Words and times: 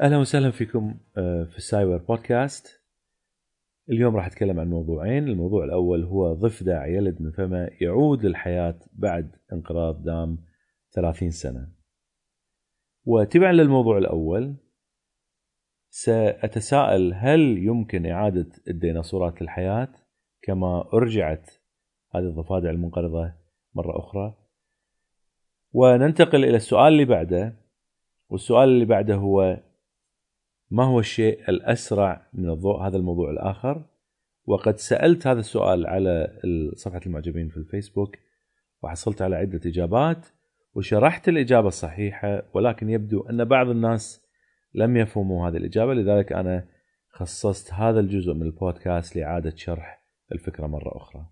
أهلا 0.00 0.18
وسهلا 0.18 0.50
فيكم 0.50 0.94
آه، 1.16 1.44
في 1.44 1.56
السايبر 1.56 1.96
بودكاست. 1.96 2.82
اليوم 3.90 4.16
راح 4.16 4.26
أتكلم 4.26 4.60
عن 4.60 4.70
موضوعين. 4.70 5.28
الموضوع 5.28 5.64
الأول 5.64 6.04
هو 6.04 6.32
ضفدع 6.32 6.86
يلد 6.86 7.22
من 7.22 7.30
فمه 7.30 7.70
يعود 7.80 8.24
للحياة 8.24 8.78
بعد 8.92 9.36
انقراض 9.52 10.02
دام 10.02 10.38
30 10.92 11.30
سنة. 11.30 11.68
وتبعا 13.04 13.52
للموضوع 13.52 13.98
الأول 13.98 14.56
سأتساءل 15.90 17.14
هل 17.14 17.40
يمكن 17.58 18.06
إعادة 18.06 18.48
الديناصورات 18.68 19.42
للحياة 19.42 19.92
كما 20.42 20.84
أرجعت 20.94 21.50
هذه 22.14 22.22
الضفادع 22.22 22.70
المنقرضة 22.70 23.32
مرة 23.74 23.98
أخرى. 23.98 24.34
وننتقل 25.72 26.44
إلى 26.44 26.56
السؤال 26.56 26.92
اللي 26.92 27.04
بعده. 27.04 27.56
والسؤال 28.28 28.68
اللي 28.68 28.84
بعده 28.84 29.14
هو 29.14 29.69
ما 30.70 30.84
هو 30.84 31.00
الشيء 31.00 31.50
الأسرع 31.50 32.28
من 32.32 32.50
الضوء 32.50 32.82
هذا 32.86 32.96
الموضوع 32.96 33.30
الآخر 33.30 33.84
وقد 34.46 34.78
سألت 34.78 35.26
هذا 35.26 35.40
السؤال 35.40 35.86
على 35.86 36.40
صفحة 36.76 37.00
المعجبين 37.06 37.48
في 37.48 37.56
الفيسبوك 37.56 38.16
وحصلت 38.82 39.22
على 39.22 39.36
عدة 39.36 39.60
إجابات 39.66 40.26
وشرحت 40.74 41.28
الإجابة 41.28 41.68
الصحيحة 41.68 42.42
ولكن 42.54 42.90
يبدو 42.90 43.20
أن 43.20 43.44
بعض 43.44 43.68
الناس 43.68 44.26
لم 44.74 44.96
يفهموا 44.96 45.48
هذه 45.48 45.56
الإجابة 45.56 45.94
لذلك 45.94 46.32
أنا 46.32 46.66
خصصت 47.10 47.72
هذا 47.72 48.00
الجزء 48.00 48.32
من 48.32 48.42
البودكاست 48.42 49.16
لإعادة 49.16 49.56
شرح 49.56 50.04
الفكرة 50.32 50.66
مرة 50.66 50.96
أخرى. 50.96 51.26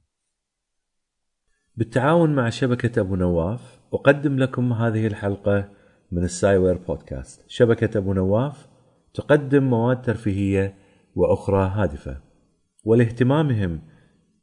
بالتعاون 1.76 2.34
مع 2.34 2.50
شبكة 2.50 3.00
أبو 3.00 3.16
نواف 3.16 3.80
أقدم 3.92 4.38
لكم 4.38 4.72
هذه 4.72 5.06
الحلقة 5.06 5.68
من 6.12 6.24
السايوير 6.24 6.76
بودكاست. 6.76 7.44
شبكة 7.48 7.98
أبو 7.98 8.12
نواف 8.12 8.67
تقدم 9.18 9.62
مواد 9.62 10.02
ترفيهية 10.02 10.74
وأخرى 11.14 11.72
هادفة 11.74 12.20
ولاهتمامهم 12.84 13.80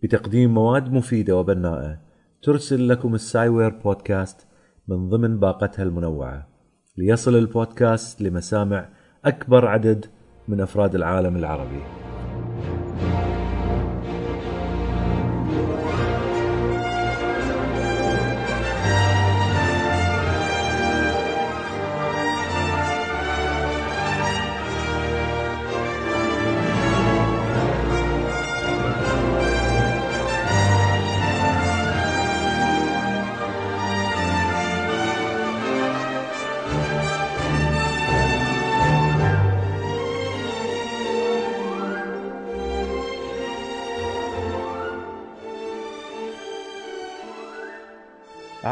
بتقديم 0.03 0.53
مواد 0.53 0.91
مفيدة 0.91 1.37
وبناءة 1.37 1.99
ترسل 2.41 2.89
لكم 2.89 3.15
السايوير 3.15 3.69
بودكاست 3.69 4.47
من 4.87 5.09
ضمن 5.09 5.39
باقتها 5.39 5.83
المنوعة. 5.83 6.47
ليصل 6.97 7.35
البودكاست 7.35 8.21
لمسامع 8.21 8.89
أكبر 9.25 9.67
عدد 9.67 10.05
من 10.47 10.61
أفراد 10.61 10.95
العالم 10.95 11.35
العربي. 11.35 12.04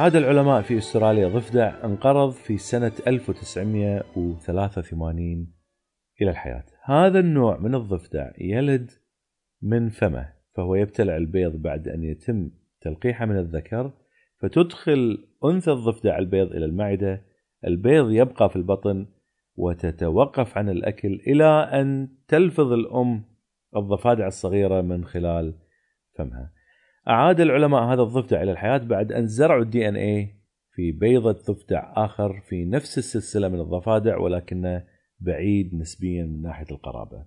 عاد 0.03 0.16
العلماء 0.16 0.62
في 0.62 0.78
استراليا 0.78 1.28
ضفدع 1.28 1.86
انقرض 1.86 2.31
في 2.31 2.58
سنة 2.58 2.91
1983 3.08 5.53
إلى 6.22 6.30
الحياة. 6.30 6.66
هذا 6.84 7.19
النوع 7.19 7.58
من 7.58 7.75
الضفدع 7.75 8.31
يلد 8.38 8.92
من 9.62 9.90
فمه 9.90 10.34
فهو 10.56 10.75
يبتلع 10.75 11.18
البيض 11.18 11.56
بعد 11.56 11.88
أن 11.88 12.03
يتم 12.03 12.52
تلقيحه 12.81 13.25
من 13.25 13.38
الذكر 13.38 13.92
فتدخل 14.40 15.28
أنثى 15.46 15.72
الضفدع 15.72 16.18
البيض 16.18 16.52
إلى 16.52 16.66
المعدة 16.66 17.22
البيض 17.68 18.12
يبقى 18.12 18.50
في 18.50 18.56
البطن 18.56 19.08
وتتوقف 19.56 20.58
عن 20.58 20.69
الأكل 20.69 21.22
إلى 21.28 21.69
أن 21.81 22.09
تلفظ 22.28 22.72
الأم 22.72 23.24
الضفادع 23.75 24.28
الصغيرة 24.28 24.81
من 24.81 25.06
خلال 25.06 25.53
فمها. 26.18 26.62
أعاد 27.09 27.40
العلماء 27.40 27.84
هذا 27.84 28.02
الضفدع 28.02 28.44
إلى 28.44 28.52
الحياة 28.52 28.78
بعد 28.78 29.12
أن 29.12 29.28
زرعوا 29.28 29.64
الدي 29.64 29.88
إن 29.88 29.96
اي 29.96 30.36
في 30.72 30.91
بيضة 30.91 31.31
ضفدع 31.31 31.94
آخر 31.96 32.40
في 32.40 32.66
نفس 32.66 32.97
السلسلة 32.97 33.47
من 33.47 33.59
الضفادع 33.59 34.18
ولكنه 34.18 34.84
بعيد 35.19 35.75
نسبيا 35.75 36.24
من 36.24 36.42
ناحية 36.42 36.66
القرابة. 36.72 37.25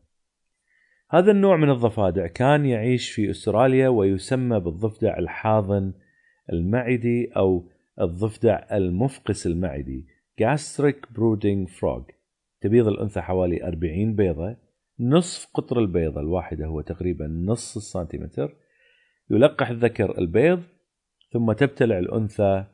هذا 1.11 1.31
النوع 1.31 1.57
من 1.57 1.71
الضفادع 1.71 2.27
كان 2.27 2.67
يعيش 2.67 3.11
في 3.11 3.31
أستراليا 3.31 3.89
ويسمى 3.89 4.61
بالضفدع 4.61 5.19
الحاضن 5.19 5.93
المعدي 6.53 7.33
أو 7.37 7.69
الضفدع 8.01 8.67
المفقس 8.73 9.47
المعدي 9.47 10.07
gastric 10.43 11.17
brooding 11.17 11.71
frog 11.81 12.13
تبيض 12.61 12.89
الأنثى 12.89 13.21
حوالي 13.21 13.65
40 13.65 14.15
بيضة 14.15 14.57
نصف 15.01 15.49
قطر 15.55 15.79
البيضة 15.79 16.21
الواحدة 16.21 16.67
هو 16.67 16.81
تقريبا 16.81 17.27
نص 17.27 17.77
السنتيمتر 17.77 18.57
يلقح 19.31 19.71
الذكر 19.71 20.19
البيض 20.19 20.63
ثم 21.33 21.53
تبتلع 21.53 21.99
الأنثى 21.99 22.65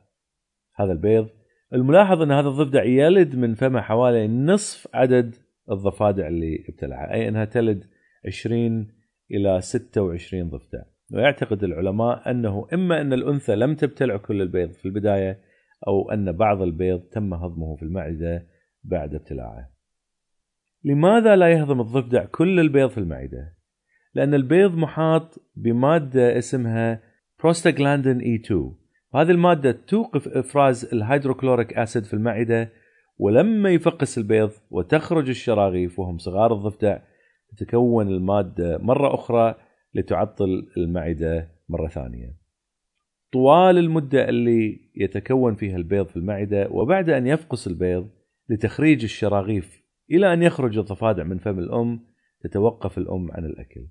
هذا 0.75 0.93
البيض. 0.93 1.29
الملاحظ 1.73 2.23
أن 2.23 2.31
هذا 2.31 2.49
الضفدع 2.49 2.85
يلد 2.85 3.37
من 3.37 3.55
فمه 3.55 3.81
حوالي 3.81 4.29
نصف 4.29 4.89
عدد 4.95 5.35
الضفادع 5.71 6.29
اللي 6.29 6.65
ابتلعها 6.69 7.15
أي 7.15 7.29
أنها 7.29 7.45
تلد 7.45 7.85
20 8.27 8.89
إلى 9.31 9.61
26 9.61 10.51
ضفدع. 10.51 10.83
ويعتقد 11.13 11.65
العلماء 11.65 12.31
أنه 12.31 12.67
إما 12.73 13.01
أن 13.01 13.13
الأنثى 13.13 13.57
لم 13.57 13.75
تبتلع 13.75 14.17
كل 14.17 14.43
البيض 14.43 14.71
في 14.71 14.85
البداية 14.85 15.41
أو 15.87 16.11
أن 16.11 16.33
بعض 16.33 16.63
البيض 16.63 17.01
تم 17.01 17.35
هضمه 17.35 17.77
في 17.77 17.83
المعدة 17.83 18.47
بعد 18.85 19.15
ابتلاعه. 19.15 19.71
لماذا 20.85 21.37
لا 21.37 21.53
يهضم 21.53 21.81
الضفدع 21.81 22.25
كل 22.25 22.61
البيض 22.61 22.91
في 22.91 22.99
المعدة؟ 22.99 23.55
لأن 24.15 24.35
البيض 24.35 24.77
محاط 24.77 25.39
بمادة 25.57 26.39
اسمها 26.39 27.03
prostaglandin 27.43 28.21
E 28.21 28.35
2 28.35 28.75
وهذه 29.15 29.31
المادة 29.31 29.73
توقف 29.73 30.29
إفراز 30.29 30.85
ال 30.85 30.92
hydrochloric 30.92 31.73
acid 31.73 32.05
في 32.05 32.15
المعدة 32.15 32.73
ولما 33.19 33.71
يفقس 33.71 34.19
البيض 34.19 34.51
وتخرج 34.71 35.29
الشراغيف 35.29 35.99
وهم 35.99 36.19
صغار 36.19 36.53
الضفدع 36.53 36.99
تتكون 37.57 38.09
المادة 38.09 38.79
مرة 38.79 39.15
أخرى 39.15 39.55
لتعطل 39.95 40.67
المعدة 40.77 41.49
مرة 41.69 41.89
ثانية. 41.89 42.35
طوال 43.33 43.79
المدة 43.79 44.29
اللي 44.29 44.81
يتكون 44.97 45.55
فيها 45.55 45.77
البيض 45.77 46.07
في 46.07 46.17
المعدة 46.17 46.69
وبعد 46.71 47.11
أن 47.11 47.27
يفقس 47.27 47.67
البيض 47.67 48.09
لتخريج 48.49 49.03
الشراغيف 49.03 49.83
إلى 50.11 50.33
أن 50.33 50.43
يخرج 50.43 50.79
الضفادع 50.79 51.25
من 51.25 51.39
فم 51.39 51.59
الأم 51.59 52.01
تتوقف 52.41 52.99
الأم 52.99 53.33
عن 53.33 53.45
الأكل. 53.45 53.87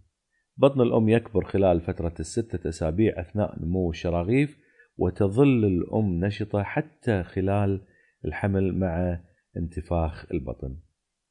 بطن 0.58 0.82
الأم 0.82 1.10
يكبر 1.10 1.46
خلال 1.46 1.82
فترة 1.82 2.14
الستة 2.20 2.70
أسابيع 2.70 3.22
أثناء 3.22 3.60
نمو 3.60 3.90
الشراغيف 3.90 4.58
وتظل 4.98 5.66
الأم 5.66 6.26
نشطة 6.26 6.64
حتى 6.64 7.24
خلال 7.24 7.82
الحمل 8.26 8.80
مع 8.80 9.20
انتفاخ 9.58 10.26
البطن. 10.34 10.78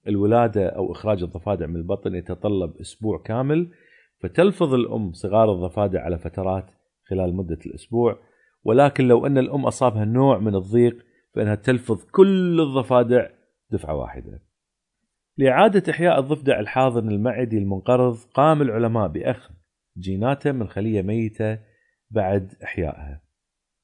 الولادة 0.09 0.69
أو 0.69 0.93
إخراج 0.93 1.23
الضفادع 1.23 1.67
من 1.67 1.77
البطن 1.77 2.15
يتطلب 2.15 2.77
أسبوع 2.81 3.23
كامل 3.23 3.71
فتلفظ 4.21 4.75
الأم 4.75 5.13
صغار 5.13 5.53
الضفادع 5.53 6.01
على 6.01 6.19
فترات 6.19 6.71
خلال 7.09 7.35
مدة 7.35 7.59
الأسبوع. 7.67 8.19
ولكن 8.65 9.09
لو 9.09 9.27
أن 9.27 9.39
الأم 9.39 9.67
أصابها 9.67 10.05
نوع 10.05 10.39
من 10.39 10.55
الضيق 10.55 10.97
فإنها 11.35 11.55
تلفظ 11.55 12.05
كل 12.05 12.61
الضفادع 12.61 13.31
دفعة 13.71 13.95
واحدة. 13.95 14.50
لإعادة 15.39 15.93
إحياء 15.93 16.21
الضفدع 16.21 16.61
الحاضن 16.61 17.09
المعدي 17.09 17.59
المنقرض 17.59 18.17
قام 18.35 18.63
العلماء 18.63 19.09
بأخذ 19.09 19.55
جيناته 19.99 20.53
من 20.53 20.69
خلية 20.69 21.03
ميتة 21.03 21.59
بعد 22.11 22.55
إحيائها 22.65 23.23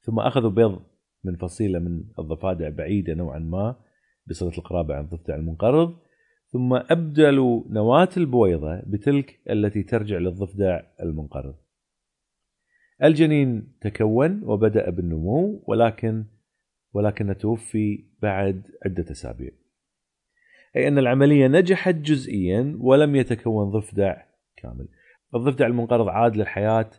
ثم 0.00 0.18
أخذوا 0.18 0.50
بيض 0.50 0.82
من 1.24 1.36
فصيلة 1.36 1.78
من 1.78 2.04
الضفادع 2.18 2.68
بعيدة 2.68 3.14
نوعا 3.14 3.38
ما 3.38 3.76
بصله 4.26 4.58
القرابة 4.58 4.94
عن 4.94 5.04
الضفدع 5.04 5.34
المنقرض 5.34 5.96
ثم 6.46 6.74
أبدلوا 6.74 7.64
نواة 7.68 8.08
البويضة 8.16 8.82
بتلك 8.86 9.40
التي 9.50 9.82
ترجع 9.82 10.18
للضفدع 10.18 10.80
المنقرض. 11.02 11.54
الجنين 13.02 13.76
تكون 13.80 14.42
وبدأ 14.44 14.90
بالنمو 14.90 15.64
ولكن 15.66 16.24
ولكنه 16.92 17.32
توفي 17.32 18.04
بعد 18.22 18.62
عدة 18.84 19.10
أسابيع. 19.10 19.50
أي 20.76 20.88
أن 20.88 20.98
العملية 20.98 21.46
نجحت 21.46 21.94
جزئيا 21.94 22.76
ولم 22.80 23.16
يتكون 23.16 23.70
ضفدع 23.70 24.16
كامل. 24.56 24.88
الضفدع 25.34 25.66
المنقرض 25.66 26.08
عاد 26.08 26.36
للحياة 26.36 26.90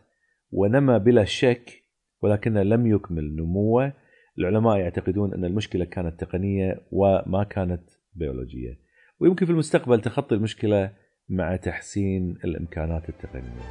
ونمى 0.50 0.98
بلا 0.98 1.24
شك 1.24 1.84
ولكنه 2.22 2.62
لم 2.62 2.86
يكمل 2.86 3.36
نموه. 3.36 3.92
العلماء 4.38 4.76
يعتقدون 4.76 5.34
أن 5.34 5.44
المشكلة 5.44 5.84
كانت 5.84 6.20
تقنية 6.20 6.80
وما 6.90 7.44
كانت 7.44 7.82
بيولوجية. 8.14 8.78
ويمكن 9.20 9.46
في 9.46 9.52
المستقبل 9.52 10.00
تخطي 10.00 10.34
المشكلة 10.34 10.92
مع 11.28 11.56
تحسين 11.56 12.38
الإمكانات 12.44 13.08
التقنية. 13.08 13.62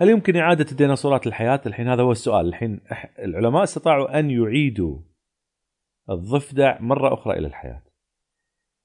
هل 0.00 0.08
يمكن 0.08 0.36
إعادة 0.36 0.66
الديناصورات 0.70 1.26
للحياة؟ 1.26 1.60
الحين 1.66 1.88
هذا 1.88 2.02
هو 2.02 2.12
السؤال، 2.12 2.46
الحين 2.46 2.80
العلماء 3.18 3.62
استطاعوا 3.62 4.18
أن 4.18 4.30
يعيدوا 4.30 4.98
الضفدع 6.10 6.80
مرة 6.80 7.14
أخرى 7.14 7.38
إلى 7.38 7.46
الحياة. 7.46 7.82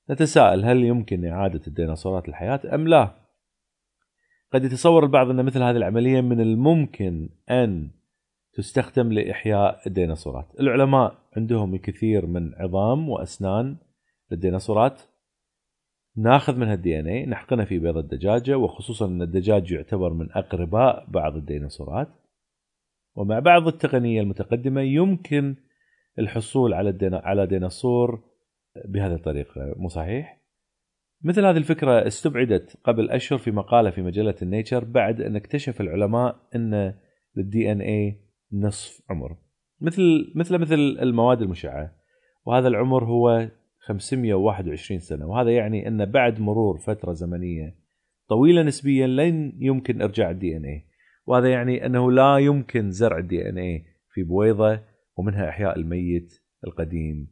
نتساءل 0.10 0.66
هل 0.66 0.84
يمكن 0.84 1.26
إعادة 1.26 1.62
الديناصورات 1.68 2.30
للحياة 2.30 2.62
أم 2.74 2.88
لا؟ 2.88 3.12
قد 4.54 4.64
يتصور 4.64 5.04
البعض 5.04 5.30
أن 5.30 5.46
مثل 5.46 5.64
هذه 5.64 5.78
العملية 5.78 6.22
من 6.22 6.42
الممكن 6.42 7.30
أن 7.50 7.92
تستخدم 8.54 9.14
لإحياء 9.14 9.82
الديناصورات 9.88 10.60
العلماء 10.60 11.16
عندهم 11.38 11.76
الكثير 11.76 12.26
من 12.26 12.56
عظام 12.56 13.10
وأسنان 13.10 13.78
للديناصورات 14.32 15.02
ناخذ 16.22 16.58
منها 16.58 16.74
الدي 16.74 17.00
ان 17.00 17.08
اي 17.08 17.26
نحقنه 17.26 17.66
في 17.66 17.80
بيض 17.80 17.98
الدجاجة 17.98 18.58
وخصوصا 18.58 19.06
إن 19.06 19.22
الدجاج 19.22 19.72
يعتبر 19.72 20.14
من 20.14 20.32
أقرباء 20.32 21.06
بعض 21.10 21.36
الديناصورات. 21.36 22.08
ومع 23.16 23.40
بعض 23.40 23.68
التقنية 23.68 24.22
المتقدمة 24.22 24.82
يمكن 24.82 25.56
الحصول 26.20 26.74
على 26.74 26.90
الدينا 26.90 27.22
على 27.24 27.48
ديناصور 27.48 28.24
بهذه 28.86 29.14
الطريقة. 29.14 29.74
مو 29.78 29.88
صحيح؟ 29.88 30.40
مثل 31.24 31.46
هذه 31.46 31.58
الفكرة 31.58 32.08
استبعدت 32.08 32.78
قبل 32.84 33.10
أشهر 33.10 33.40
في 33.40 33.52
مقالة 33.52 33.90
في 33.90 34.02
مجلة 34.02 34.36
النيتشر 34.42 34.84
بعد 34.84 35.22
أن 35.22 35.36
اكتشف 35.36 35.82
العلماء 35.82 36.36
أن 36.56 36.94
للدي 37.36 37.72
ان 37.72 37.82
اي 37.82 38.22
نصف 38.54 39.02
عمر. 39.10 39.38
مثل 39.82 40.34
مثل 40.36 40.58
مثل 40.58 40.76
المواد 40.76 41.42
المشعة. 41.42 41.96
وهذا 42.46 42.68
العمر 42.68 43.06
هو 43.06 43.50
521 43.80 45.00
سنة 45.00 45.26
وهذا 45.26 45.52
يعني 45.52 45.88
إن 45.88 46.06
بعد 46.06 46.40
مرور 46.40 46.78
فترة 46.78 47.14
زمنية 47.14 47.76
طويلة 48.30 48.64
نسبيا 48.64 49.08
لن 49.08 49.54
يمكن 49.60 50.02
إرجاع 50.02 50.32
ال 50.32 50.58
DNA 50.58 50.86
وهذا 51.26 51.52
يعني 51.52 51.86
إنه 51.86 52.12
لا 52.12 52.38
يمكن 52.38 52.92
زرع 52.92 53.18
ال 53.18 53.50
DNA 53.50 53.86
في 54.14 54.24
بويضة 54.24 54.82
ومنها 55.18 55.50
إحياء 55.50 55.80
الميت 55.80 56.34
القديم 56.68 57.28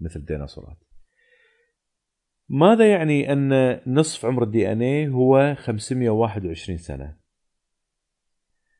مثل 0.00 0.20
الديناصورات. 0.20 0.76
ماذا 2.48 2.90
يعني 2.90 3.32
إن 3.32 3.80
نصف 3.86 4.26
عمر 4.26 4.42
ال 4.42 4.72
DNA 4.72 5.08
هو 5.08 5.54
521 5.58 6.78
سنة؟ 6.78 7.16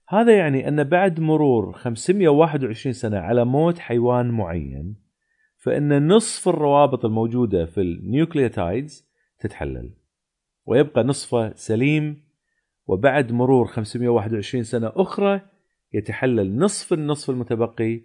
هذا 0.09 0.37
يعني 0.39 0.69
إن 0.69 0.85
بعد 0.85 1.21
مرور 1.21 1.73
521 1.73 2.93
سنة 2.93 3.19
على 3.19 3.45
موت 3.45 3.79
حيوان 3.79 4.31
معين 4.31 5.06
فإن 5.67 6.09
نصف 6.09 6.49
الروابط 6.49 7.05
الموجودة 7.05 7.67
في 7.67 7.81
ال 7.81 7.91
nucleotides 7.91 9.07
تتحلل 9.39 9.91
ويبقى 10.67 11.05
نصفه 11.05 11.55
سليم 11.55 12.23
وبعد 12.87 13.33
مرور 13.33 13.67
521 13.67 14.63
سنة 14.65 14.93
أخرى 14.97 15.41
يتحلل 15.93 16.59
نصف 16.59 16.93
النصف 16.93 17.31
المتبقي 17.31 18.01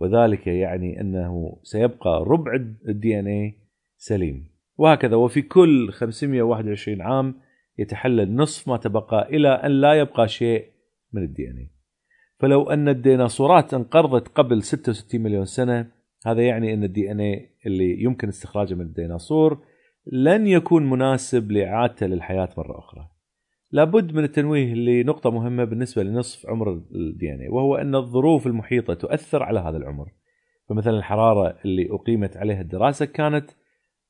وذلك 0.00 0.46
يعني 0.46 1.00
أنه 1.00 1.60
سيبقى 1.62 2.24
ربع 2.26 2.54
ال 2.88 3.18
DNA 3.18 3.54
سليم. 3.96 4.48
وهكذا 4.76 5.16
وفي 5.16 5.42
كل 5.42 5.92
521 5.92 7.00
عام 7.02 7.34
يتحلل 7.78 8.36
نصف 8.36 8.68
ما 8.68 8.76
تبقى 8.76 9.28
إلى 9.28 9.48
أن 9.48 9.70
لا 9.70 9.94
يبقى 9.94 10.28
شيء 10.28 10.64
من 11.12 11.22
ال 11.22 11.50
DNA 11.50 11.70
فلو 12.38 12.70
أن 12.70 12.88
الديناصورات 12.88 13.74
انقرضت 13.74 14.28
قبل 14.28 14.62
66 14.62 15.20
مليون 15.20 15.44
سنة 15.44 15.95
هذا 16.26 16.42
يعني 16.42 16.74
إن 16.74 16.84
ال 16.84 17.10
DNA 17.10 17.50
اللي 17.66 18.02
يمكن 18.02 18.28
استخراجه 18.28 18.74
من 18.74 18.80
الديناصور 18.80 19.58
لن 20.06 20.46
يكون 20.46 20.90
مناسب 20.90 21.52
لإعادته 21.52 22.06
للحياة 22.06 22.48
مرة 22.56 22.78
أخرى. 22.78 23.08
لابد 23.72 24.14
من 24.14 24.24
التنويه 24.24 24.74
لنقطة 24.74 25.30
مهمة 25.30 25.64
بالنسبة 25.64 26.02
لنصف 26.02 26.46
عمر 26.46 26.72
الدي 26.94 27.34
إن 27.34 27.40
اي 27.40 27.48
وهو 27.48 27.76
أن 27.76 27.94
الظروف 27.94 28.46
المحيطة 28.46 28.94
تؤثر 28.94 29.42
على 29.42 29.60
هذا 29.60 29.76
العمر. 29.76 30.12
فمثلا 30.68 30.98
الحرارة 30.98 31.58
اللي 31.64 31.88
أقيمت 31.90 32.36
عليها 32.36 32.60
الدراسة 32.60 33.04
كانت 33.04 33.50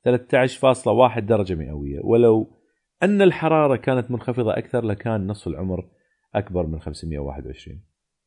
13.1 0.04 1.18
درجة 1.18 1.54
مئوية 1.54 2.00
ولو 2.04 2.50
أن 3.02 3.22
الحرارة 3.22 3.76
كانت 3.76 4.10
منخفضة 4.10 4.58
أكثر 4.58 4.84
لكان 4.84 5.26
نصف 5.26 5.48
العمر 5.48 5.88
أكبر 6.34 6.66
من 6.66 6.80
521. 6.80 7.80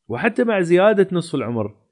وحتى 0.08 0.44
مع 0.44 0.62
زيادة 0.62 1.08
نصف 1.12 1.36
العمر 1.36 1.89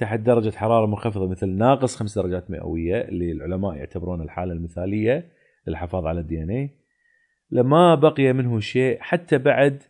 تحت 0.00 0.20
درجة 0.20 0.50
حرارة 0.56 0.86
منخفضة 0.86 1.28
مثل 1.28 1.48
ناقص 1.48 1.96
5 1.96 2.22
درجات 2.22 2.50
مئوية 2.50 3.00
اللي 3.00 3.32
العلماء 3.32 3.74
يعتبرون 3.74 4.22
الحالة 4.22 4.52
المثالية 4.52 5.32
للحفاظ 5.66 6.06
على 6.06 6.20
ال 6.20 6.42
DNA 6.42 6.70
لما 7.50 7.94
بقي 7.94 8.32
منه 8.32 8.60
شيء 8.60 8.98
حتى 9.00 9.38
بعد 9.38 9.82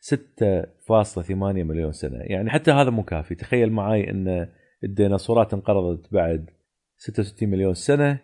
6.8 0.00 1.32
مليون 1.32 1.92
سنة. 1.92 2.18
يعني 2.18 2.50
حتى 2.50 2.70
هذا 2.70 2.90
مو 2.90 3.02
كافي. 3.02 3.34
تخيل 3.34 3.72
معي 3.72 4.10
إن 4.10 4.48
الديناصورات 4.84 5.54
انقرضت 5.54 6.12
بعد 6.12 6.50
66 6.96 7.48
مليون 7.48 7.74
سنة 7.74 8.18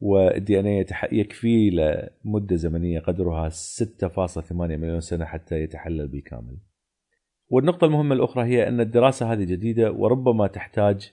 وال 0.00 0.60
DNA 0.60 0.86
يكفي 1.12 1.70
لمدة 1.70 2.56
زمنية 2.56 3.00
قدرها 3.00 3.48
6.8 3.48 4.52
مليون 4.52 5.00
سنة 5.00 5.24
حتى 5.24 5.62
يتحلل 5.62 6.08
بالكامل 6.08 6.56
والنقطة 7.48 7.84
المهمة 7.84 8.14
الأخرى 8.14 8.44
هي 8.44 8.68
أن 8.68 8.80
الدراسة 8.80 9.32
هذه 9.32 9.44
جديدة 9.44 9.92
وربما 9.92 10.46
تحتاج 10.46 11.12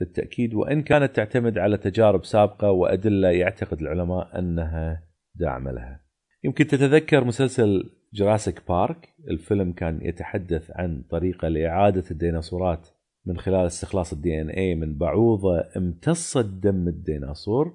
للتأكيد 0.00 0.54
وإن 0.54 0.82
كانت 0.82 1.16
تعتمد 1.16 1.58
على 1.58 1.76
تجارب 1.76 2.24
سابقة 2.24 2.70
وأدلة 2.70 3.28
يعتقد 3.28 3.80
العلماء 3.80 4.38
أنها 4.38 5.02
داعمة 5.34 5.72
لها. 5.72 6.00
يمكن 6.44 6.66
تتذكر 6.66 7.24
مسلسل 7.24 7.90
Jurassic 8.14 8.68
Park 8.68 9.08
الفيلم 9.30 9.72
كان 9.72 9.98
يتحدث 10.02 10.70
عن 10.70 11.02
طريقة 11.10 11.48
لإعادة 11.48 12.04
الديناصورات 12.10 12.88
من 13.26 13.38
خلال 13.38 13.66
استخلاص 13.66 14.12
ال 14.12 14.40
DNA 14.40 14.74
من 14.74 14.98
بعوضة 14.98 15.64
امتصت 15.76 16.46
دم 16.46 16.88
الديناصور 16.88 17.74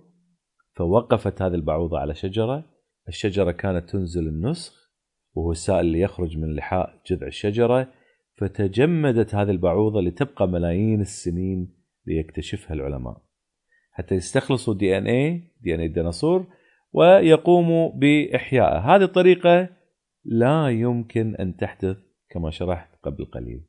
فوقفت 0.75 1.41
هذه 1.41 1.55
البعوضة 1.55 1.99
على 1.99 2.15
شجرة. 2.15 2.65
الشجرة 3.07 3.51
كانت 3.51 3.89
تنزل 3.89 4.27
النسخ 4.27 4.78
وهو 5.33 5.51
السائل 5.51 5.79
اللي 5.79 5.99
يخرج 5.99 6.37
من 6.37 6.55
لحاء 6.55 7.01
جذع 7.07 7.27
الشجرة 7.27 7.93
فتجمدت 8.37 9.35
هذه 9.35 9.49
البعوضة 9.49 10.01
لتبقى 10.01 10.47
ملايين 10.47 11.01
السنين 11.01 11.75
ليكتشفها 12.05 12.73
العلماء. 12.73 13.21
حتى 13.91 14.15
يستخلصوا 14.15 14.73
دي 14.73 14.97
إن 14.97 15.07
اي 15.07 15.43
دي 15.61 15.75
إن 15.75 15.79
اي 15.79 15.85
الديناصور 15.85 16.47
ويقوموا 16.91 17.91
بإحيائه. 17.95 18.95
هذه 18.95 19.03
الطريقة 19.03 19.69
لا 20.25 20.69
يمكن 20.69 21.35
أن 21.35 21.55
تحدث 21.57 21.97
كما 22.29 22.49
شرحت 22.49 22.89
قبل 23.03 23.25
قليل. 23.25 23.65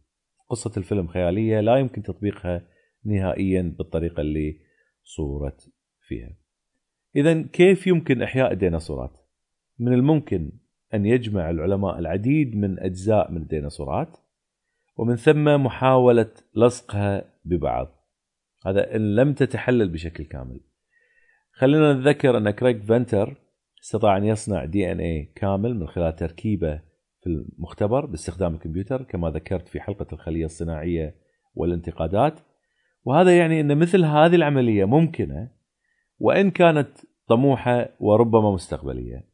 قصة 0.49 0.73
الفيلم 0.77 1.07
خيالية 1.07 1.61
لا 1.61 1.77
يمكن 1.77 2.03
تطبيقها 2.03 2.67
نهائيا 3.05 3.75
بالطريقة 3.79 4.21
اللي 4.21 4.61
صورت 5.03 5.73
فيها. 6.09 6.37
اذا 7.17 7.43
كيف 7.43 7.87
يمكن 7.87 8.23
إحياء 8.23 8.53
الديناصورات؟ 8.53 9.19
من 9.79 9.93
الممكن 9.93 10.53
أن 10.95 11.07
يجمع 11.07 11.51
العلماء 11.51 11.99
العديد 11.99 12.57
من 12.57 12.79
أجزاء 12.79 13.31
من 13.31 13.43
الديناصورات 13.43 14.17
ومن 14.97 15.17
ثم 15.17 15.45
محاولة 15.45 16.31
لصقها 16.57 17.25
ببعض. 17.45 17.89
هذا 18.67 18.97
إن 18.97 19.15
لم 19.15 19.33
تتحلل 19.33 19.89
بشكل 19.89 20.25
كامل. 20.25 20.61
خلينا 21.53 21.93
نتذكر 21.93 22.37
أن 22.37 22.51
كريك 22.51 22.83
فنتر 22.83 23.37
استطاع 23.83 24.17
أن 24.17 24.25
يصنع 24.25 24.65
دي 24.65 24.93
إن 24.93 25.01
اي 25.01 25.33
كامل 25.35 25.75
من 25.75 25.87
خلال 25.87 26.17
تركيبة 26.17 26.81
في 27.21 27.27
المختبر 27.27 28.07
باستخدام 28.07 28.55
الكمبيوتر 28.55 29.03
كما 29.03 29.31
ذكرت 29.31 29.69
في 29.69 29.81
حلقة 29.81 30.07
الخلية 30.13 30.45
الصناعية 30.45 31.15
والانتقادات. 31.55 32.41
وهذا 33.05 33.39
يعني 33.39 33.61
أن 33.61 33.79
مثل 33.79 34.05
هذه 34.05 34.35
العملية 34.35 34.85
ممكنة 34.85 35.51
وإن 36.19 36.51
كانت 36.51 36.91
طموحة 37.27 37.89
وربما 38.01 38.53
مستقبلية. 38.53 39.30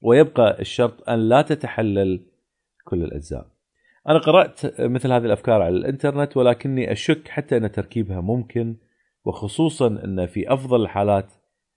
ويبقى 0.00 0.60
الشرط 0.60 1.08
أن 1.08 1.28
لا 1.28 1.42
تتحلل 1.42 2.26
كل 2.84 3.04
الأجزاء. 3.04 3.46
أنا 4.08 4.18
قرأت 4.18 4.80
مثل 4.80 5.12
هذه 5.12 5.24
الأفكار 5.24 5.62
على 5.62 5.76
الإنترنت 5.76 6.36
ولكني 6.36 6.92
أشك 6.92 7.28
حتى 7.28 7.56
أن 7.56 7.72
تركيبها 7.72 8.20
ممكن 8.20 8.76
وخصوصا 9.24 9.86
أن 9.86 10.26
في 10.26 10.52
أفضل 10.52 10.82
الحالات 10.82 11.32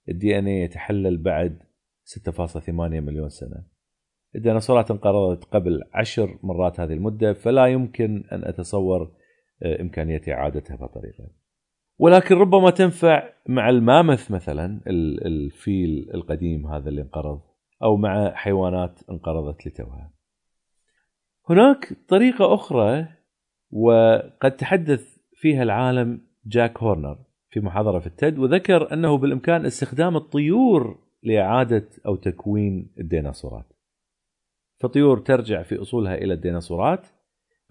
الدي 0.10 0.40
ان 0.40 0.48
اي 0.48 0.62
يتحلل 0.62 1.18
بعد 1.18 1.64
6.8 2.06 2.70
مليون 2.70 3.30
سنة. 3.30 3.64
الديناصورات 4.36 4.92
انقرضت 4.92 5.44
قبل 5.44 5.82
عشر 5.94 6.40
مرات 6.44 6.80
هذه 6.80 6.94
المدة 6.94 7.34
فلا 7.34 7.66
يمكن 7.66 8.24
أن 8.32 8.44
أتصور 8.44 9.12
آه، 9.64 9.82
امكانيه 9.82 10.22
إعادتها 10.28 10.76
بطريقه. 10.76 11.30
ولكن 11.98 12.36
ربما 12.36 12.70
تنفع 12.70 13.30
مع 13.48 13.70
المامث 13.70 14.32
مثلا 14.32 14.82
الفيل 15.26 16.10
القديم 16.14 16.68
هذا 16.68 16.90
اللي 16.90 17.02
انقرض 17.02 17.42
أو 17.84 17.98
مع 17.98 18.32
حيوانات 18.34 19.00
انقرضت 19.10 19.68
لتوها. 19.68 20.12
هناك 21.50 21.94
طريقة 22.08 22.54
أخرى 22.54 23.08
وقد 23.72 24.56
تحدث 24.58 25.18
فيها 25.34 25.64
العالم 25.64 26.22
جاك 26.46 26.78
هورنر 26.78 27.18
في 27.50 27.60
محاضرة 27.60 28.00
في 28.00 28.08
التد 28.08 28.40
وذكر 28.40 28.94
أنه 28.94 29.18
بالإمكان 29.18 29.66
استخدام 29.66 30.16
الطيور 30.16 30.98
لإعادة 31.24 31.90
أو 32.06 32.16
تكوين 32.16 32.94
الديناصورات. 33.00 33.66
فطيور 34.80 35.20
ترجع 35.20 35.64
في 35.64 35.82
أصولها 35.82 36.16
إلى 36.16 36.34
الديناصورات 36.34 37.08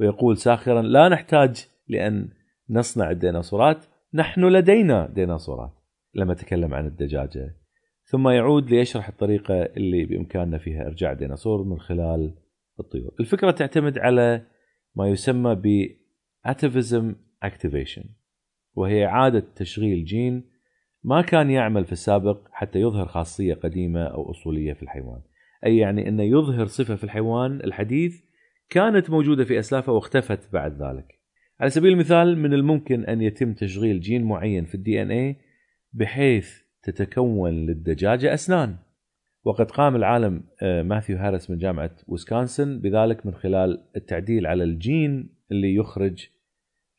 ويقول 0.00 0.36
ساخرا 0.36 0.82
لا 0.82 1.08
نحتاج 1.08 1.68
لأن 1.88 2.28
نصنع 2.70 3.10
الديناصورات 3.10 3.84
نحن 4.14 4.44
لدينا 4.44 5.06
ديناصورات 5.06 5.72
لما 6.14 6.34
تكلم 6.34 6.74
عن 6.74 6.86
الدجاجة 6.86 7.61
ثم 8.12 8.28
يعود 8.28 8.70
ليشرح 8.70 9.08
الطريقة 9.08 9.54
اللي 9.54 10.04
بإمكاننا 10.04 10.58
فيها 10.58 10.86
ارجاع 10.86 11.12
ديناصور 11.12 11.64
من 11.64 11.80
خلال 11.80 12.34
الطيور. 12.80 13.14
الفكرة 13.20 13.50
تعتمد 13.50 13.98
على 13.98 14.46
ما 14.96 15.08
يسمى 15.08 15.54
ب 15.54 15.88
atavism 16.48 17.14
activation 17.46 18.06
وهي 18.74 19.06
إعادة 19.06 19.44
تشغيل 19.56 20.04
جين 20.04 20.44
ما 21.04 21.22
كان 21.22 21.50
يعمل 21.50 21.84
في 21.84 21.92
السابق 21.92 22.48
حتى 22.52 22.80
يظهر 22.80 23.06
خاصية 23.06 23.54
قديمة 23.54 24.04
أو 24.04 24.30
أصولية 24.30 24.72
في 24.72 24.82
الحيوان. 24.82 25.20
أي 25.66 25.76
يعني 25.76 26.08
إنه 26.08 26.22
يظهر 26.22 26.66
صفة 26.66 26.96
في 26.96 27.04
الحيوان 27.04 27.60
الحديث 27.64 28.22
كانت 28.70 29.10
موجودة 29.10 29.44
في 29.44 29.58
أسلافه 29.58 29.92
واختفت 29.92 30.52
بعد 30.52 30.82
ذلك. 30.82 31.18
على 31.60 31.70
سبيل 31.70 31.92
المثال 31.92 32.38
من 32.38 32.54
الممكن 32.54 33.04
أن 33.04 33.22
يتم 33.22 33.54
تشغيل 33.54 34.00
جين 34.00 34.24
معين 34.24 34.64
في 34.64 34.74
ال 34.74 35.02
DNA 35.02 35.36
بحيث 35.92 36.61
تتكون 36.82 37.66
للدجاجة 37.66 38.34
أسنان. 38.34 38.76
وقد 39.44 39.70
قام 39.70 39.96
العالم 39.96 40.44
آه، 40.62 40.82
ماثيو 40.82 41.16
هاريس 41.16 41.50
من 41.50 41.58
جامعة 41.58 41.90
ويسكونسن 42.08 42.80
بذلك 42.80 43.26
من 43.26 43.34
خلال 43.34 43.84
التعديل 43.96 44.46
على 44.46 44.64
الجين 44.64 45.34
اللي 45.50 45.74
يخرج 45.74 46.28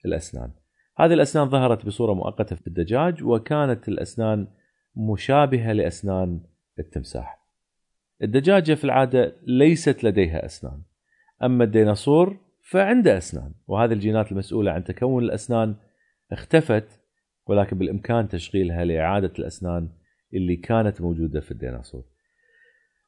الأسنان. 0.05 0.51
هذه 0.97 1.13
الأسنان 1.13 1.49
ظهرت 1.49 1.85
بصورة 1.85 2.13
مؤقتة 2.13 2.55
في 2.55 2.67
الدجاج 2.67 3.23
وكانت 3.23 3.87
الأسنان 3.87 4.47
مشابهة 4.95 5.71
لأسنان 5.71 6.41
التمساح. 6.79 7.43
الدجاجة 8.23 8.73
في 8.73 8.83
العادة 8.83 9.35
ليست 9.43 10.03
لديها 10.03 10.45
أسنان 10.45 10.81
أما 11.43 11.63
الديناصور 11.63 12.37
فعنده 12.61 13.17
أسنان 13.17 13.53
وهذه 13.67 13.93
الجينات 13.93 14.31
المسؤولة 14.31 14.71
عن 14.71 14.83
تكون 14.83 15.23
الأسنان 15.23 15.75
اختفت 16.31 17.02
ولكن 17.47 17.77
بالإمكان 17.77 18.27
تشغيلها 18.27 18.85
لإعادة 18.85 19.31
الأسنان 19.39 19.89
اللي 20.33 20.55
كانت 20.55 21.01
موجودة 21.01 21.39
في 21.39 21.51
الديناصور. 21.51 22.03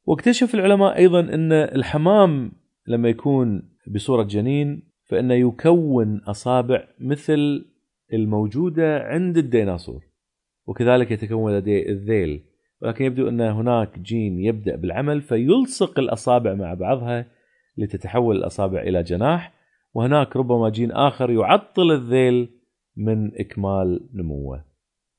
واكتشف 0.06 0.56
العلماء 0.56 0.98
أيضا 0.98 1.20
أن 1.20 1.52
الحمام 1.52 2.52
لما 2.88 3.10
يكون 3.10 3.70
بصورة 3.88 4.24
جنين 4.24 4.84
فإنه 5.06 5.34
يكون 5.34 6.22
أصابع 6.28 6.88
مثل 7.00 7.66
الموجودة 8.14 9.00
عند 9.00 9.38
الديناصور 9.38 10.04
وكذلك 10.68 11.12
يتكون 11.12 11.58
لديه 11.58 11.90
الذيل. 11.90 12.44
ولكن 12.82 13.06
يبدو 13.06 13.30
أن 13.30 13.42
هناك 13.42 14.00
جين 14.00 14.40
يبدأ 14.40 14.76
بالعمل 14.76 15.22
فيلصق 15.22 16.00
الأصابع 16.00 16.54
مع 16.54 16.74
بعضها 16.74 17.26
لتتحول 17.78 18.36
الأصابع 18.36 18.82
إلى 18.82 19.04
جناح 19.04 19.54
وهناك 19.94 20.36
ربما 20.36 20.70
جين 20.70 20.92
آخر 20.92 21.32
يعطل 21.32 21.92
الذيل 21.92 22.50
من 22.98 23.40
إكمال 23.40 24.10
نموه. 24.14 24.66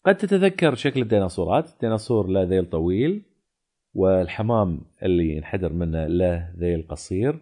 قد 0.04 0.16
تتذكر 0.16 0.74
شكل 0.74 1.02
الديناصورات، 1.02 1.72
الديناصور 1.72 2.26
له 2.26 2.42
ذيل 2.42 2.70
طويل 2.70 3.22
والحمام 3.94 4.80
اللي 5.02 5.36
ينحدر 5.36 5.72
منه 5.72 6.06
له 6.06 6.52
ذيل 6.58 6.86
قصير. 6.88 7.38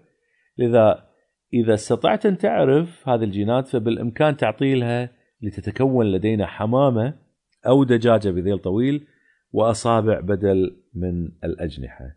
لذا 0.58 1.14
إذا 1.54 1.74
استطعت 1.74 2.26
أن 2.26 2.38
تعرف 2.38 3.08
هذه 3.08 3.24
الجينات 3.24 3.68
فبالإمكان 3.68 4.36
تعطيلها 4.36 5.10
لتتكون 5.42 6.06
لدينا 6.06 6.46
حمامة 6.46 7.14
أو 7.66 7.84
دجاجة 7.84 8.28
بذيل 8.28 8.58
طويل 8.58 9.06
وأصابع 9.52 10.20
بدل 10.20 10.76
من 10.94 11.28
الأجنحة 11.44 12.16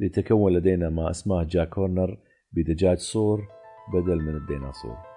لتكون 0.00 0.52
لدينا 0.52 0.90
ما 0.90 1.10
أسماه 1.10 1.44
جاك 1.44 1.68
كورنر 1.68 2.18
بدجاج 2.52 2.98
صور 2.98 3.48
بدل 3.94 4.16
من 4.16 4.36
الديناصور 4.36 5.09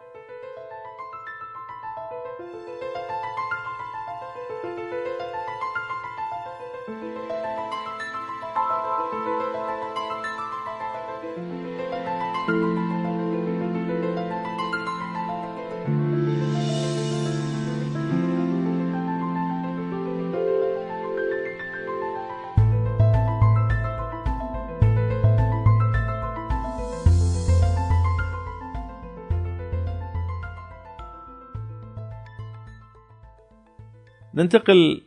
ننتقل 34.35 35.01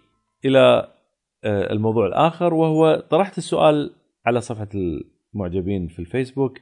إلى 0.44 0.88
آه، 1.44 1.72
الموضوع 1.72 2.06
الآخر 2.06 2.54
وهو 2.54 3.04
طرحت 3.10 3.38
السؤال 3.38 3.90
على 4.26 4.40
صفحة 4.40 4.68
المعجبين 4.74 5.88
في 5.88 5.98
الفيسبوك 5.98 6.58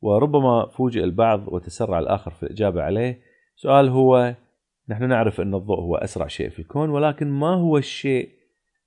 وربما 0.00 0.66
فوجئ 0.66 1.04
البعض 1.04 1.48
وتسرع 1.48 1.98
الآخر 1.98 2.30
في 2.30 2.42
الإجابة 2.42 2.82
عليه. 2.82 3.20
سؤال 3.56 3.88
هو 3.88 4.34
نحن 4.88 5.08
نعرف 5.08 5.40
أن 5.40 5.54
الضوء 5.54 5.80
هو 5.80 5.96
أسرع 5.96 6.26
شيء 6.26 6.48
في 6.48 6.58
الكون 6.58 6.90
ولكن 6.90 7.30
ما 7.30 7.54
هو 7.54 7.78
الشيء 7.78 8.30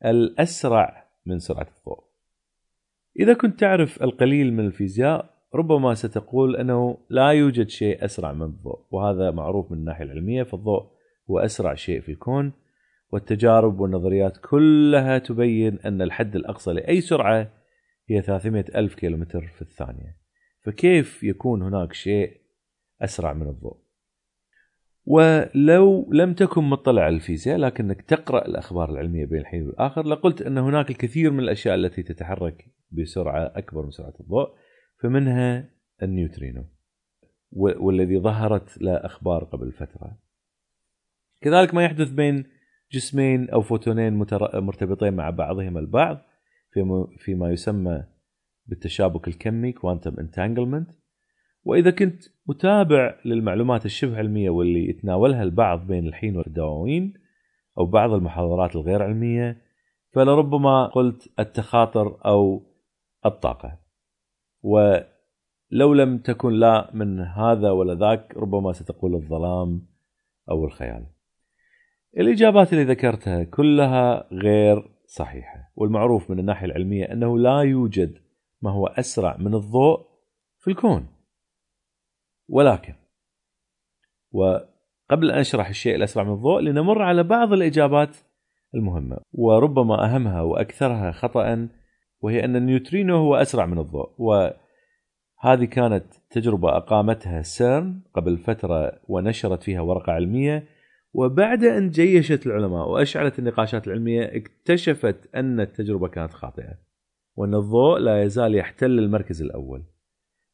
الأسرع 0.05 1.05
من 1.25 1.39
سرعة 1.39 1.67
الضوء؟ 1.79 2.03
إذا 3.19 3.33
كنت 3.33 3.59
تعرف 3.59 4.03
القليل 4.03 4.53
من 4.53 4.65
الفيزياء 4.65 5.29
ربما 5.55 5.93
ستقول 5.93 6.55
أنه 6.55 6.97
لا 7.09 7.29
يوجد 7.29 7.69
شيء 7.69 8.05
أسرع 8.05 8.31
من 8.31 8.41
الضوء 8.41 8.79
وهذا 8.91 9.31
معروف 9.31 9.71
من 9.71 9.77
الناحية 9.77 10.03
العلمية 10.03 10.43
فالضوء 10.43 10.85
هو 11.29 11.39
أسرع 11.39 11.73
شيء 11.75 12.01
في 12.01 12.11
الكون. 12.11 12.51
والتجارب 13.11 13.79
والنظريات 13.79 14.37
كلها 14.37 15.17
تبين 15.17 15.79
أن 15.79 16.01
الحد 16.01 16.35
الأقصى 16.35 16.73
لأي 16.73 17.01
سرعة 17.01 17.51
هي 18.09 18.21
300 18.21 18.65
ألف 18.75 18.95
كيلومتر 18.95 19.47
في 19.47 19.61
الثانية. 19.61 20.17
فكيف 20.61 21.23
يكون 21.23 21.61
هناك 21.61 21.93
شيء 21.93 22.41
أسرع 23.01 23.33
من 23.33 23.47
الضوء؟ 23.47 23.77
ولو 25.05 26.09
لم 26.11 26.33
تكن 26.33 26.63
مطلع 26.63 27.01
على 27.01 27.15
الفيزياء 27.15 27.57
لكنك 27.57 28.01
تقرأ 28.01 28.45
الأخبار 28.45 28.89
العلمية 28.89 29.25
بين 29.25 29.39
الحين 29.39 29.67
والآخر 29.67 30.07
لقلت 30.07 30.41
أن 30.41 30.57
هناك 30.57 30.89
الكثير 30.89 31.31
من 31.31 31.39
الأشياء 31.39 31.75
التي 31.75 32.03
تتحرك 32.03 32.65
بسرعة 32.91 33.53
أكبر 33.55 33.85
من 33.85 33.91
سرعة 33.91 34.13
الضوء 34.19 34.49
فمنها 35.01 35.69
النيوترينو 36.03 36.65
والذي 37.51 38.19
ظهرت 38.19 38.81
له 38.81 38.93
أخبار 38.93 39.43
قبل 39.43 39.71
فترة. 39.71 40.17
كذلك 41.41 41.73
ما 41.73 41.83
يحدث 41.83 42.11
بين 42.11 42.58
جسمين 42.91 43.49
أو 43.49 43.61
فوتونين 43.61 44.13
مرتبطين 44.53 45.13
مع 45.13 45.29
بعضهما 45.29 45.79
البعض 45.79 46.17
فيما 47.17 47.49
يسمى 47.51 48.03
بالتشابك 48.65 49.27
الكمي 49.27 49.71
quantum 49.71 50.19
entanglement 50.19 50.91
وإذا 51.63 51.91
كنت 51.91 52.23
متابع 52.47 53.15
للمعلومات 53.25 53.85
الشبه 53.85 54.17
علمية 54.17 54.49
واللي 54.49 54.89
يتناولها 54.89 55.43
البعض 55.43 55.87
بين 55.87 56.07
الحين 56.07 56.37
في 56.37 56.56
الدواوين 56.56 57.13
أو 57.77 57.85
بعض 57.85 58.13
المحاضرات 58.13 58.75
الغير 58.75 59.03
علمية 59.03 59.61
فلربما 60.11 60.85
قلت 60.85 61.39
التخاطر 61.39 62.25
أو 62.25 62.63
الطاقة 63.25 63.79
و 64.63 64.97
لو 65.71 65.93
لم 65.93 66.17
تكن 66.17 66.53
لا 66.53 66.91
من 66.93 67.19
هذا 67.19 67.71
ولا 67.71 67.95
ذاك 67.95 68.37
ربما 68.37 68.71
ستقول 68.71 69.15
الظلام 69.15 69.87
أو 70.49 70.65
الخيال. 70.65 71.05
الإجابات 72.17 72.73
اللي 72.73 72.83
ذكرتها 72.83 73.43
كلها 73.43 74.27
غير 74.31 74.91
صحيحة، 75.05 75.71
والمعروف 75.75 76.31
من 76.31 76.39
الناحية 76.39 76.65
العلمية 76.65 77.05
أنه 77.05 77.37
لا 77.37 77.59
يوجد 77.61 78.17
ما 78.61 78.71
هو 78.71 78.87
أسرع 78.87 79.37
من 79.37 79.55
الضوء 79.55 80.07
في 80.59 80.67
الكون. 80.71 81.07
ولكن 82.49 82.93
وقبل 84.31 85.31
أن 85.31 85.39
أشرح 85.39 85.69
الشيء 85.69 85.95
الأسرع 85.95 86.23
من 86.23 86.33
الضوء 86.33 86.61
لنمر 86.61 87.01
على 87.01 87.23
بعض 87.23 87.53
الإجابات 87.53 88.17
المهمة 88.75 89.17
وربما 89.31 90.05
أهمها 90.05 90.41
وأكثرها 90.41 91.11
خطأ 91.11 91.69
وهي 92.21 92.45
أن 92.45 92.55
النيوترينو 92.55 93.17
هو 93.17 93.35
أسرع 93.35 93.65
من 93.65 93.79
الضوء 93.79 94.09
وهذه 94.17 95.65
كانت 95.65 96.05
تجربة 96.29 96.77
أقامتها 96.77 97.41
سيرن 97.41 98.01
قبل 98.13 98.37
فترة 98.37 98.99
ونشرت 99.07 99.63
فيها 99.63 99.81
ورقة 99.81 100.13
علمية 100.13 100.67
وبعد 101.13 101.63
أن 101.63 101.89
جيشت 101.89 102.45
العلماء 102.45 102.89
وأشعلت 102.89 103.39
النقاشات 103.39 103.87
العلمية 103.87 104.23
اكتشفت 104.23 105.35
أن 105.35 105.59
التجربة 105.59 106.07
كانت 106.07 106.33
خاطئة 106.33 106.77
وأن 107.35 107.55
الضوء 107.55 107.99
لا 107.99 108.23
يزال 108.23 108.55
يحتل 108.55 108.99
المركز 108.99 109.41
الأول. 109.41 109.83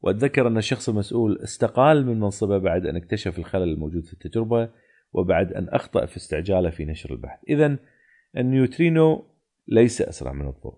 وأتذكر 0.01 0.47
أن 0.47 0.57
الشخص 0.57 0.89
المسؤول 0.89 1.39
استقال 1.43 2.05
من 2.05 2.19
منصبه 2.19 2.57
بعد 2.57 2.85
أن 2.85 2.95
اكتشف 2.95 3.39
الخلل 3.39 3.73
الموجود 3.73 4.05
في 4.05 4.13
التجربة 4.13 4.69
وبعد 5.13 5.53
أن 5.53 5.69
أخطأ 5.69 6.05
في 6.05 6.17
استعجاله 6.17 6.69
في 6.69 6.85
نشر 6.85 7.11
البحث. 7.11 7.39
اذا 7.49 7.77
النيوترينو 8.37 9.25
ليس 9.67 10.01
أسرع 10.01 10.31
من 10.31 10.47
الضوء. 10.47 10.77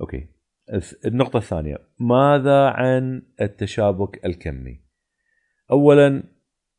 okay. 0.00 0.28
النقطة 1.04 1.36
الثانية. 1.36 1.78
ماذا 1.98 2.66
عن 2.66 3.22
التشابك 3.40 4.26
الكمي؟ 4.26 4.80
اولا 5.70 6.35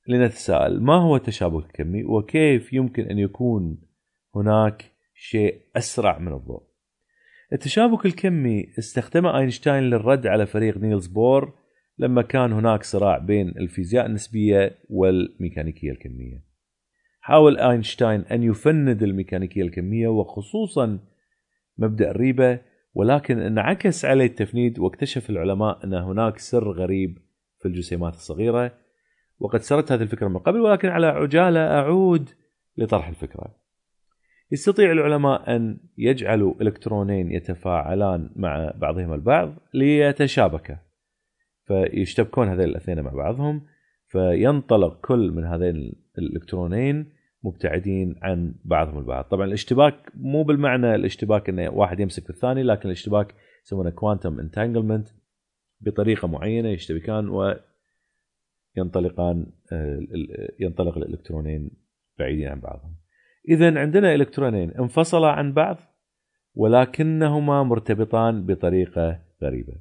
لنتساءل 0.08 0.82
ما 0.82 0.96
هو 0.96 1.16
التشابك 1.16 1.66
الكمي 1.66 2.04
وكيف 2.04 2.74
يمكن 2.74 3.04
أن 3.04 3.20
يكون 3.20 3.82
هناك 4.36 4.92
شيء 5.16 5.62
أسرع 5.76 6.20
من 6.20 6.34
الضوء؟ 6.34 6.64
التشابك 7.54 8.06
الكمي 8.06 8.74
استخدمه 8.80 9.38
أينشتاين 9.38 9.84
للرد 9.84 10.28
على 10.28 10.46
فريق 10.46 10.78
نيلز 10.78 11.08
بور 11.08 11.54
لما 11.98 12.22
كان 12.22 12.54
هناك 12.54 12.84
صراع 12.84 13.18
بين 13.18 13.48
الفيزياء 13.50 14.06
النسبية 14.06 14.78
والميكانيكية 14.90 15.92
الكمية. 15.92 16.44
حاول 17.22 17.58
أينشتاين 17.58 18.22
أن 18.22 18.44
يفند 18.44 19.04
الميكانيكية 19.04 19.62
الكمية 19.62 20.08
وخصوصا 20.08 21.00
مبدأ 21.78 22.12
الريبة 22.12 22.60
ولكن 22.94 23.40
انعكس 23.40 24.06
عليه 24.06 24.26
التفنيد 24.26 24.80
واكتشف 24.80 25.30
العلماء 25.30 25.84
أن 25.84 25.94
هناك 25.94 26.40
سر 26.40 26.72
غريب 26.72 27.18
في 27.60 27.68
الجسيمات 27.68 28.14
الصغيرة 28.14 28.72
وقد 29.40 29.62
سردت 29.62 29.92
هذه 29.92 30.02
الفكرة 30.02 30.28
من 30.28 30.38
قبل 30.38 30.60
ولكن 30.60 30.90
على 30.90 31.08
عجالة 31.08 31.60
أعود 31.60 32.30
لطرح 32.78 33.08
الفكرة. 33.08 33.56
يستطيع 34.52 34.92
العلماء 34.92 35.56
أن 35.56 35.78
يجعلوا 35.98 36.54
إلكترونين 36.62 37.32
يتفاعلان 37.32 38.30
مع 38.36 38.72
بعضهما 38.76 39.16
البعض 39.16 39.54
ليتشابكا. 39.74 40.88
فيشتبكون 41.68 42.48
هذين 42.48 42.66
الأثنين 42.66 43.02
مع 43.02 43.12
بعضهم 43.12 43.62
فينطلق 44.08 45.00
كل 45.02 45.32
من 45.32 45.46
هذين 45.46 45.94
الإلكترونين 46.18 47.14
مبتعدين 47.44 48.16
عن 48.22 48.56
بعضهم 48.66 49.00
البعض 49.00 49.24
طبعا 49.24 49.46
الاشتباك 49.46 50.12
مو 50.16 50.44
بالمعنى 50.44 50.96
الاشتباك 50.96 51.50
إنه 51.50 51.70
واحد 51.70 52.00
يمسك 52.00 52.30
الثاني 52.30 52.64
لكن 52.64 52.90
الاشتباك 52.90 53.36
يسمونه 53.66 53.90
كوانتم 53.90 54.40
انتانجلمنت 54.40 55.10
بطريقة 55.82 56.28
معينة 56.28 56.70
يشتبكان 56.70 57.30
وينطلقان 58.78 59.46
آه، 59.72 60.00
ينطلق 60.60 60.98
الإلكترونين 60.98 61.72
بعيدين 62.20 62.48
عن 62.48 62.60
بعضهم 62.60 62.96
اذا 63.50 63.80
عندنا 63.80 64.16
إلكترونين 64.16 64.72
انفصلا 64.72 65.28
عن 65.28 65.54
بعض 65.54 65.78
ولكنهما 66.56 67.64
مرتبطان 67.64 68.46
بطريقة 68.46 69.20
غريبة 69.44 69.74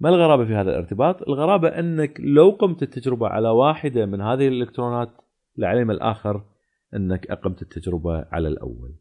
ما 0.00 0.08
الغرابة 0.08 0.44
في 0.44 0.54
هذا 0.54 0.70
الارتباط 0.70 1.22
الغرابة 1.22 1.68
أنك 1.68 2.20
لو 2.20 2.50
قمت 2.50 2.82
التجربة 2.82 3.28
على 3.28 3.48
واحدة 3.48 4.06
من 4.06 4.20
هذه 4.20 4.48
الإلكترونات 4.48 5.10
لعلم 5.56 5.90
الآخر 5.90 6.44
أنك 6.94 7.30
أقمت 7.30 7.62
التجربة 7.62 8.26
على 8.32 8.48
الأول. 8.48 8.94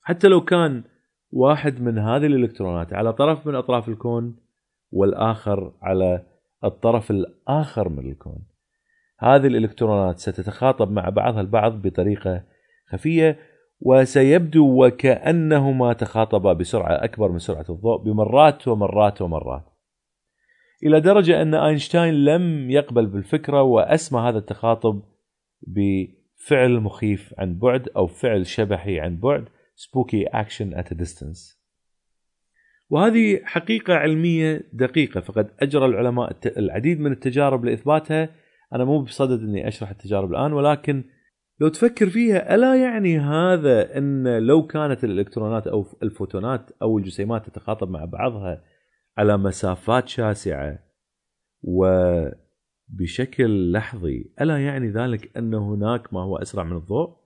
حتى 0.00 0.28
لو 0.28 0.40
كان 0.40 0.84
واحد 1.30 1.80
من 1.80 1.98
هذه 1.98 2.26
الإلكترونات 2.26 2.92
على 2.92 3.12
طرف 3.12 3.46
من 3.46 3.54
أطراف 3.54 3.88
الكون 3.88 4.36
والآخر 4.90 5.72
على 5.82 6.26
الطرف 6.64 7.10
الآخر 7.10 7.88
من 7.88 8.10
الكون. 8.10 8.49
هذه 9.22 9.46
الإلكترونات 9.46 10.18
ستتخاطب 10.18 10.90
مع 10.90 11.08
بعضها 11.08 11.40
البعض 11.40 11.82
بطريقة 11.82 12.42
خفية 12.88 13.38
وسيبدو 13.80 14.84
وكأنهما 14.84 15.92
تخاطبا 15.92 16.52
بسرعة 16.52 17.04
أكبر 17.04 17.32
من 17.32 17.38
سرعة 17.38 17.64
الضوء 17.70 18.02
بمرات 18.02 18.68
ومرات 18.68 19.22
ومرات. 19.22 19.64
إلى 20.84 21.00
درجة 21.00 21.42
أن 21.42 21.54
أينشتاين 21.54 22.14
لم 22.24 22.70
يقبل 22.70 23.06
بالفكرة 23.06 23.62
وأسمى 23.62 24.20
هذا 24.20 24.38
التخاطب 24.38 25.02
بفعل 25.62 26.80
مخيف 26.80 27.34
عن 27.38 27.58
بعد 27.58 27.88
أو 27.96 28.06
فعل 28.06 28.46
شبحي 28.46 29.00
عن 29.00 29.16
بعد 29.16 29.48
spooky 29.76 30.24
action 30.32 30.74
at 30.74 30.92
a 30.92 30.94
distance 30.94 31.60
وهذه 32.90 33.40
حقيقة 33.44 33.94
علمية 33.94 34.62
دقيقة 34.72 35.20
فقد 35.20 35.50
أجرى 35.60 35.86
العلماء 35.86 36.36
العديد 36.46 37.00
من 37.00 37.12
التجارب 37.12 37.64
لإثباتها 37.64 38.28
أنا 38.72 38.84
مو 38.84 39.02
بصدد 39.02 39.42
أني 39.42 39.68
أشرح 39.68 39.90
التجارب 39.90 40.30
الآن 40.30 40.52
ولكن 40.52 41.04
لو 41.60 41.68
تفكر 41.68 42.10
فيها 42.10 42.54
ألا 42.54 42.82
يعني 42.82 43.18
هذا 43.18 43.98
أن 43.98 44.38
لو 44.38 44.66
كانت 44.66 45.04
الإلكترونات 45.04 45.66
أو 45.66 45.86
الفوتونات 46.02 46.70
أو 46.82 46.98
الجسيمات 46.98 47.46
تتخاطب 47.46 47.90
مع 47.90 48.04
بعضها 48.04 48.64
على 49.18 49.36
مسافات 49.36 50.08
شاسعة 50.08 50.78
و 51.62 51.84
بشكل 52.88 53.72
لحظي 53.72 54.32
ألا 54.40 54.64
يعني 54.64 54.88
ذلك 54.88 55.36
إن 55.36 55.54
هناك 55.54 56.14
ما 56.14 56.20
هو 56.20 56.36
أسرع 56.36 56.64
من 56.64 56.76
الضوء؟ 56.76 57.16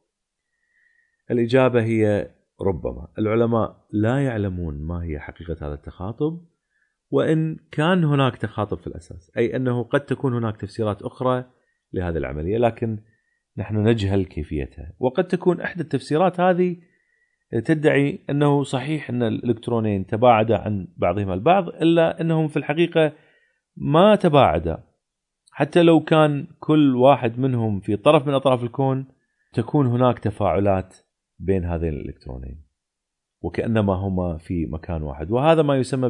الإجابة 1.30 1.82
هي 1.82 2.30
ربما. 2.60 3.08
العلماء 3.18 3.86
لا 3.92 4.24
يعلمون 4.24 4.80
ما 4.80 5.02
هي 5.02 5.18
حقيقة 5.18 5.66
هذا 5.66 5.74
التخاطب. 5.74 6.53
وإن 7.10 7.56
كان 7.72 8.04
هناك 8.04 8.36
تخاطب 8.36 8.78
في 8.78 8.86
الأساس 8.86 9.30
أي 9.36 9.56
أنه 9.56 9.82
قد 9.82 10.00
تكون 10.00 10.34
هناك 10.34 10.56
تفسيرات 10.56 11.02
أخرى 11.02 11.44
لهذه 11.92 12.16
العملية 12.16 12.58
لكن 12.58 12.98
نحن 13.56 13.88
نجهل 13.88 14.24
كيفيتها. 14.24 14.92
وقد 14.98 15.24
تكون 15.24 15.60
إحدى 15.60 15.82
التفسيرات 15.82 16.40
هذه 16.40 16.76
تدعي 17.64 18.18
أنه 18.30 18.62
صحيح 18.62 19.10
أن 19.10 19.22
الالكترونين 19.22 20.06
تباعدا 20.06 20.58
عن 20.58 20.88
بعضهما 20.96 21.34
البعض 21.34 21.68
إلا 21.68 22.20
أنهم 22.20 22.48
في 22.48 22.56
الحقيقة 22.56 23.12
ما 23.76 24.16
تباعدا. 24.16 24.84
حتى 25.50 25.82
لو 25.82 26.00
كان 26.00 26.46
كل 26.60 26.96
واحد 26.96 27.38
منهم 27.38 27.80
في 27.80 27.96
طرف 27.96 28.26
من 28.26 28.34
أطراف 28.34 28.62
الكون 28.62 29.06
تكون 29.52 29.86
هناك 29.86 30.18
تفاعلات 30.18 30.96
بين 31.38 31.64
هذين 31.64 31.88
الالكترونين 31.88 32.64
وكأنما 33.40 33.94
هما 33.94 34.38
في 34.38 34.66
مكان 34.66 35.02
واحد. 35.02 35.30
وهذا 35.30 35.62
ما 35.62 35.76
يسمى 35.76 36.08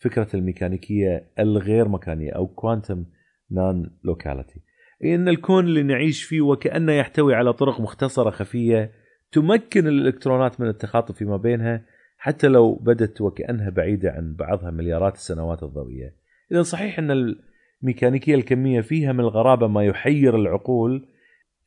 بفكره 0.00 0.28
الميكانيكية 0.34 1.30
الغير 1.38 1.88
مكانيه 1.88 2.32
أو 2.32 2.46
quantum 2.46 3.04
non-locality 3.50 4.60
اي 5.04 5.14
إن 5.14 5.28
الكون 5.28 5.64
اللي 5.64 5.82
نعيش 5.82 6.22
فيه 6.22 6.40
وكأنه 6.40 6.92
يحتوي 6.92 7.34
على 7.34 7.52
طرق 7.52 7.80
مختصرة 7.80 8.30
خفية 8.30 8.92
تمكن 9.32 9.86
الإلكترونات 9.86 10.60
من 10.60 10.68
التخاطب 10.68 11.14
فيما 11.14 11.36
بينها 11.36 11.84
حتى 12.18 12.48
لو 12.48 12.74
بدت 12.74 13.20
وكأنها 13.20 13.70
بعيدة 13.70 14.10
عن 14.10 14.34
بعضها 14.34 14.70
مليارات 14.70 15.14
السنوات 15.14 15.62
الضوئية. 15.62 16.16
إذا 16.52 16.62
صحيح 16.62 16.98
إن 16.98 17.36
الميكانيكية 17.82 18.34
الكمية 18.34 18.80
فيها 18.80 19.12
من 19.12 19.20
الغرابة 19.20 19.66
ما 19.66 19.84
يحير 19.84 20.36
العقول 20.36 21.08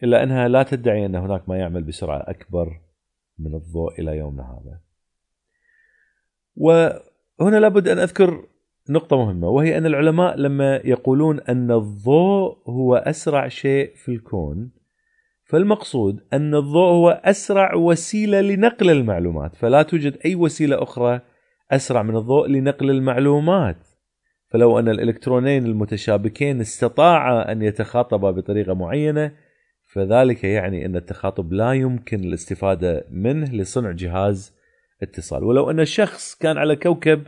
إلا 0.04 0.24
أنها 0.24 0.48
لا 0.48 0.64
تدعي 0.64 1.06
أن 1.06 1.16
هناك 1.16 1.50
ما 1.50 1.58
يعمل 1.58 1.84
بسرعة 1.84 2.18
أكبر 2.28 2.82
من 3.40 3.56
الضوء 3.56 4.02
إلى 4.02 4.18
يومنا 4.18 4.44
هذا. 4.44 4.80
وهنا 7.40 7.58
لابد 7.58 7.88
أن 7.88 8.00
أذكر 8.00 8.46
نقطة 8.90 9.18
مهمة 9.18 9.50
وهي 9.50 9.78
أن 9.78 9.86
العلماء 9.86 10.38
لما 10.38 10.76
يقولون 10.76 11.40
أن 11.40 11.72
الضوء 11.72 12.58
هو 12.70 12.96
أسرع 12.96 13.48
شيء 13.48 13.92
في 13.96 14.10
الكون 14.10 14.72
فالمقصود 15.46 16.20
أن 16.34 16.56
الضوء 16.56 16.92
هو 16.92 17.22
أسرع 17.26 17.76
وسيلة 17.76 18.42
لنقل 18.42 18.90
المعلومات 18.90 19.56
فلا 19.56 19.82
توجد 19.82 20.18
أي 20.26 20.36
وسيلة 20.36 20.84
أخرى 20.84 21.22
أسرع 21.72 22.04
من 22.04 22.16
الضوء 22.16 22.48
لنقل 22.48 22.90
المعلومات. 22.90 23.88
فلو 24.50 24.80
أن 24.80 24.90
الإلكترونين 24.90 25.66
المتشابكين 25.66 26.62
استطاعا 26.62 27.52
أن 27.52 27.62
يتخاطبا 27.62 28.32
بطريقة 28.32 28.74
معينة 28.74 29.32
فذلك 29.86 30.44
يعني 30.44 30.86
أن 30.86 30.96
التخاطب 30.96 31.54
لا 31.54 31.74
يمكن 31.74 32.24
الاستفادة 32.24 33.06
منه 33.12 33.52
لصنع 33.52 33.92
جهاز 33.92 34.57
اتصال. 35.02 35.44
ولو 35.44 35.70
أن 35.72 35.80
الشخص 35.80 36.36
كان 36.36 36.58
على 36.58 36.76
كوكب 36.76 37.28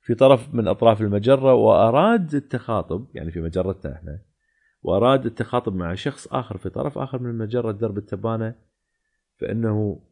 في 0.00 0.14
طرف 0.14 0.54
من 0.54 0.68
أطراف 0.68 1.00
المجرة 1.00 1.54
وأراد 1.54 2.34
التخاطب 2.34 3.06
يعني 3.14 3.30
في 3.30 3.40
مجرتنا 3.40 3.92
إحنا 3.92 4.18
وأراد 4.82 5.26
التخاطب 5.26 5.74
مع 5.74 5.94
شخص 5.94 6.28
آخر 6.28 6.58
في 6.58 6.70
طرف 6.70 6.98
آخر 6.98 7.18
من 7.18 7.38
مجره 7.38 7.72
درب 7.72 7.98
التبانة 7.98 8.54
فإنه 9.36 10.02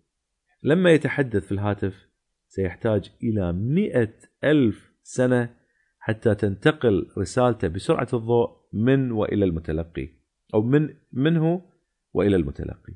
لما 0.62 0.90
يتحدث 0.92 1.46
في 1.46 1.52
الهاتف 1.52 2.08
سيحتاج 2.48 3.12
إلى 3.22 3.52
مئة 3.52 4.14
ألف 4.44 4.92
سنة 5.02 5.54
حتى 5.98 6.34
تنتقل 6.34 7.06
رسالته 7.18 7.68
بسرعة 7.68 8.08
الضوء 8.12 8.50
من 8.72 9.12
وإلى 9.12 9.44
المتلقي 9.44 10.08
أو 10.54 10.62
من 10.62 10.94
منه 11.12 11.62
وإلى 12.12 12.36
المتلقي. 12.36 12.94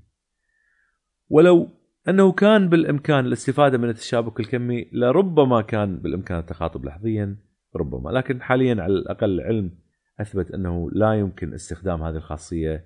ولو 1.29 1.69
أنه 2.09 2.33
كان 2.33 2.69
بالإمكان 2.69 3.27
الاستفادة 3.27 3.79
من 3.79 3.89
التشابك 3.89 4.41
الكمي 4.41 4.91
لربما 4.93 5.61
كان 5.61 5.99
بالإمكان 5.99 6.39
التخاطب 6.39 6.85
لحظيا 6.85 7.37
ربما. 7.77 8.11
لكن 8.11 8.43
حاليا 8.43 8.83
على 8.83 8.93
الأقل 8.93 9.41
علم 9.41 9.79
أثبت 10.21 10.51
أنه 10.51 10.91
لا 10.93 11.15
يمكن 11.15 11.55
استخدام 11.55 12.03
هذه 12.03 12.17
الخاصية 12.17 12.85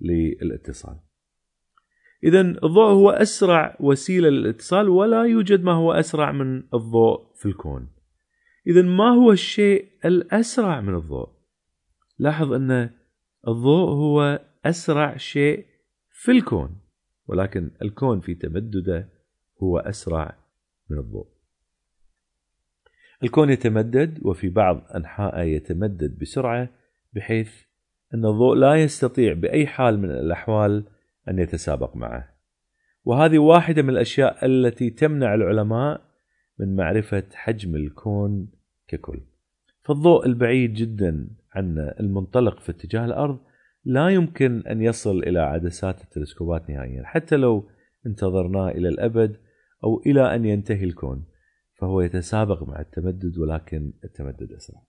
للاتصال. 0.00 0.96
إذا 2.24 2.40
الضوء 2.40 2.90
هو 2.90 3.10
أسرع 3.10 3.76
وسيلة 3.80 4.28
للاتصال 4.28 4.88
ولا 4.88 5.24
يوجد 5.24 5.62
ما 5.62 5.72
هو 5.72 5.92
أسرع 5.92 6.32
من 6.32 6.56
الضوء 6.74 7.34
في 7.34 7.46
الكون. 7.46 7.88
إذا 8.66 8.82
ما 8.82 9.08
هو 9.08 9.32
الشيء 9.32 9.88
الأسرع 10.04 10.80
من 10.80 10.94
الضوء؟ 10.94 11.28
لاحظ 12.18 12.52
أن 12.52 12.90
الضوء 13.48 13.90
هو 13.90 14.40
أسرع 14.64 15.16
شيء 15.16 15.66
في 16.10 16.30
الكون. 16.32 16.80
ولكن 17.26 17.70
الكون 17.82 18.20
في 18.20 18.34
تمدده 18.34 19.08
هو 19.62 19.78
أسرع 19.78 20.36
من 20.90 20.98
الضوء. 20.98 21.26
الكون 23.22 23.50
يتمدد 23.50 24.18
وفي 24.22 24.48
بعض 24.48 24.82
أنحائه 24.94 25.42
يتمدد 25.42 26.18
بسرعة 26.18 26.68
بحيث 27.12 27.52
أن 28.14 28.26
الضوء 28.26 28.54
لا 28.54 28.74
يستطيع 28.74 29.32
بأي 29.32 29.66
حال 29.66 29.98
من 29.98 30.10
الأحوال 30.10 30.84
أن 31.28 31.38
يتسابق 31.38 31.96
معه. 31.96 32.34
وهذه 33.04 33.38
واحدة 33.38 33.82
من 33.82 33.90
الأشياء 33.90 34.46
التي 34.46 34.90
تمنع 34.90 35.34
العلماء 35.34 36.00
من 36.58 36.76
معرفة 36.76 37.24
حجم 37.34 37.76
الكون 37.76 38.48
ككل. 38.88 39.20
فالضوء 39.82 40.26
البعيد 40.26 40.74
جدا 40.74 41.28
عنا 41.54 42.00
المنطلق 42.00 42.60
في 42.60 42.72
اتجاه 42.72 43.04
الأرض 43.04 43.38
لا 43.84 44.08
يمكن 44.08 44.62
أن 44.66 44.82
يصل 44.82 45.18
إلى 45.18 45.38
عدسات 45.38 46.02
التلسكوبات 46.02 46.70
نهائيا 46.70 47.02
حتى 47.04 47.36
لو 47.36 47.68
انتظرناه 48.06 48.68
إلى 48.68 48.88
الأبد 48.88 49.36
أو 49.84 50.02
إلى 50.06 50.34
أن 50.34 50.44
ينتهي 50.44 50.84
الكون 50.84 51.24
فهو 51.80 52.00
يتسابق 52.00 52.62
مع 52.62 52.80
التمدد 52.80 53.38
ولكن 53.38 53.92
التمدد 54.04 54.52
أسرع. 54.52 54.82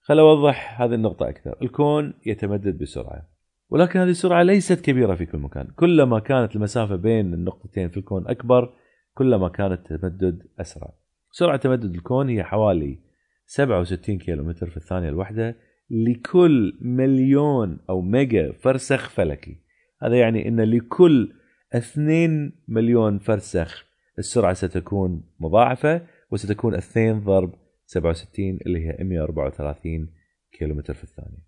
خل 0.00 0.18
أوضح 0.18 0.80
هذه 0.80 0.94
النقطة 0.94 1.28
أكثر. 1.28 1.56
الكون 1.62 2.14
يتمدد 2.26 2.78
بسرعة 2.78 3.28
ولكن 3.68 3.98
هذه 3.98 4.10
السرعة 4.10 4.42
ليست 4.42 4.80
كبيرة 4.80 5.14
في 5.14 5.26
كل 5.26 5.38
مكان. 5.38 5.66
كلما 5.66 6.18
كانت 6.18 6.56
المسافة 6.56 6.96
بين 6.96 7.34
النقطتين 7.34 7.88
في 7.88 7.96
الكون 7.96 8.28
أكبر 8.28 8.74
كلما 9.14 9.48
كان 9.48 9.72
التمدد 9.72 10.42
أسرع. 10.60 10.94
سرعة 11.30 11.56
تمدد 11.56 11.94
الكون 11.94 12.28
هي 12.28 12.44
حوالي 12.44 12.98
67 13.46 14.18
كيلومتر 14.18 14.70
في 14.70 14.76
الثانية 14.76 15.08
الواحدة 15.08 15.56
لكل 15.90 16.78
مليون 16.80 17.78
أو 17.90 18.00
ميجا 18.00 18.52
فرسخ 18.52 19.08
فلكي. 19.08 19.56
هذا 20.02 20.16
يعني 20.16 20.48
أن 20.48 20.60
لكل 20.60 21.32
2 21.74 22.52
مليون 22.68 23.18
فرسخ 23.18 23.86
السرعة 24.18 24.52
ستكون 24.54 25.22
مضاعفة 25.40 26.06
وستكون 26.30 26.74
2 26.74 27.20
ضرب 27.20 27.54
67 27.86 28.58
اللي 28.66 28.88
هي 28.88 29.04
134 29.04 30.08
كيلومتر 30.52 30.94
في 30.94 31.04
الثانية. 31.04 31.46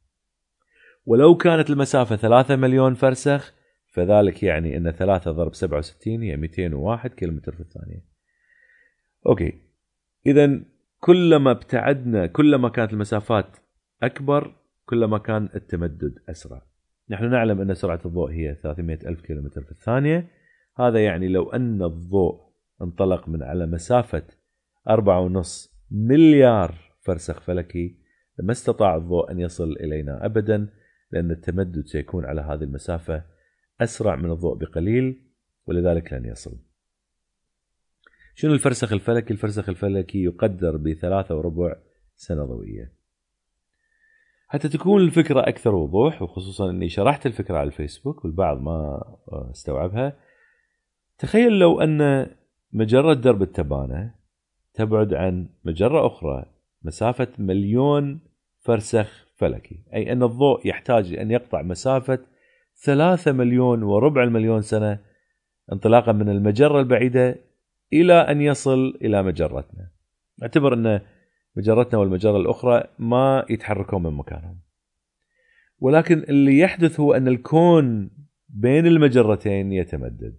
ولو 1.06 1.36
كانت 1.36 1.70
المسافة 1.70 2.16
3 2.16 2.56
مليون 2.56 2.94
فرسخ 2.94 3.54
فذلك 3.92 4.42
يعني 4.42 4.76
أن 4.76 4.90
3 4.90 5.30
ضرب 5.30 5.54
67 5.54 6.22
هي 6.22 6.36
201 6.36 7.10
كيلومتر 7.10 7.52
في 7.52 7.60
الثانية. 7.60 8.04
أوكي. 9.26 9.52
إذا 10.26 10.60
كلما 11.00 11.50
ابتعدنا 11.50 12.26
كلما 12.26 12.68
كانت 12.68 12.92
المسافات 12.92 13.56
أكبر 14.02 14.54
كلما 14.86 15.18
كان 15.18 15.48
التمدد 15.54 16.18
أسرع. 16.28 16.62
نحن 17.10 17.30
نعلم 17.30 17.60
أن 17.60 17.74
سرعة 17.74 18.00
الضوء 18.04 18.30
هي 18.30 18.54
300 18.54 18.98
ألف 19.06 19.20
كيلومتر 19.20 19.62
في 19.62 19.70
الثانية. 19.70 20.28
هذا 20.78 21.04
يعني 21.04 21.28
لو 21.28 21.50
أن 21.50 21.82
الضوء 21.82 22.48
انطلق 22.82 23.28
من 23.28 23.42
على 23.42 23.66
مسافة 23.66 24.22
4.5 24.88 25.68
مليار 25.90 26.74
فرسخ 27.00 27.40
فلكي 27.40 27.96
لما 28.38 28.52
استطاع 28.52 28.96
الضوء 28.96 29.30
أن 29.30 29.40
يصل 29.40 29.72
إلينا 29.72 30.26
أبدا 30.26 30.68
لأن 31.10 31.30
التمدد 31.30 31.86
سيكون 31.86 32.24
على 32.24 32.40
هذه 32.40 32.62
المسافة 32.62 33.24
أسرع 33.80 34.16
من 34.16 34.30
الضوء 34.30 34.56
بقليل 34.56 35.22
ولذلك 35.66 36.12
لن 36.12 36.24
يصل. 36.24 36.58
شنو 38.34 38.52
الفرسخ 38.52 38.92
الفلكي؟ 38.92 39.32
الفرسخ 39.32 39.68
الفلكي 39.68 40.22
يقدر 40.22 40.76
بثلاثة 40.76 41.36
وربع 41.36 41.76
سنة 42.16 42.44
ضوئية. 42.44 42.97
حتى 44.48 44.68
تكون 44.68 45.02
الفكرة 45.02 45.40
أكثر 45.40 45.74
وضوح 45.74 46.22
وخصوصا 46.22 46.70
أني 46.70 46.88
شرحت 46.88 47.26
الفكرة 47.26 47.58
على 47.58 47.66
الفيسبوك 47.66 48.24
والبعض 48.24 48.60
ما 48.60 49.04
استوعبها. 49.50 50.16
تخيل 51.18 51.58
لو 51.58 51.80
أن 51.80 52.26
مجرة 52.72 53.14
درب 53.14 53.42
التبانة 53.42 54.14
تبعد 54.74 55.14
عن 55.14 55.48
مجرة 55.64 56.06
أخرى 56.06 56.44
مسافة 56.82 57.28
مليون 57.38 58.20
فرسخ 58.60 59.26
فلكي. 59.36 59.84
أي 59.94 60.12
أن 60.12 60.22
الضوء 60.22 60.66
يحتاج 60.66 61.14
أن 61.14 61.30
يقطع 61.30 61.62
مسافة 61.62 62.18
ثلاثة 62.84 63.32
مليون 63.32 63.82
وربع 63.82 64.22
المليون 64.22 64.60
سنة 64.60 64.98
انطلاقا 65.72 66.12
من 66.12 66.28
المجرة 66.28 66.80
البعيدة 66.80 67.36
إلى 67.92 68.14
أن 68.14 68.40
يصل 68.40 68.98
إلى 69.02 69.22
مجرتنا. 69.22 69.90
أعتبر 70.42 70.74
أن 70.74 71.00
مجرتنا 71.58 72.00
والمجرة 72.00 72.36
الأخرى 72.36 72.84
ما 72.98 73.44
يتحركون 73.50 74.02
من 74.02 74.12
مكانهم. 74.12 74.58
ولكن 75.80 76.18
اللي 76.18 76.58
يحدث 76.58 77.00
هو 77.00 77.12
أن 77.12 77.28
الكون 77.28 78.10
بين 78.48 78.86
المجرتين 78.86 79.72
يتمدد. 79.72 80.36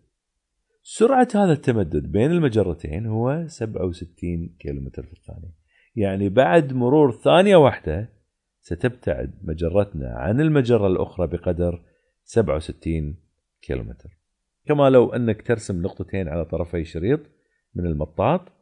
سرعة 0.84 1.28
هذا 1.36 1.54
التمدد 1.54 2.12
بين 2.12 2.32
المجرتين 2.32 3.06
هو 3.06 3.44
67 3.48 4.56
كيلومتر 4.60 5.04
في 5.04 5.14
الثانية. 5.14 5.54
يعني 5.96 6.30
بعد 6.30 6.74
مرور 6.74 7.12
ثانية 7.12 7.56
واحدة 7.56 8.10
ستبتعد 8.62 9.34
مجرتنا 9.42 10.10
عن 10.10 10.42
المجرة 10.42 10.88
الأخرى 10.88 11.28
بقدر 11.28 11.82
67 12.24 13.16
كيلومتر. 13.62 14.18
كما 14.66 14.90
لو 14.90 15.14
أنك 15.14 15.42
ترسم 15.42 15.82
نقطتين 15.82 16.28
على 16.28 16.46
طرفي 16.46 16.86
شريط 16.86 17.20
من 17.76 17.86
المطاط 17.86 18.59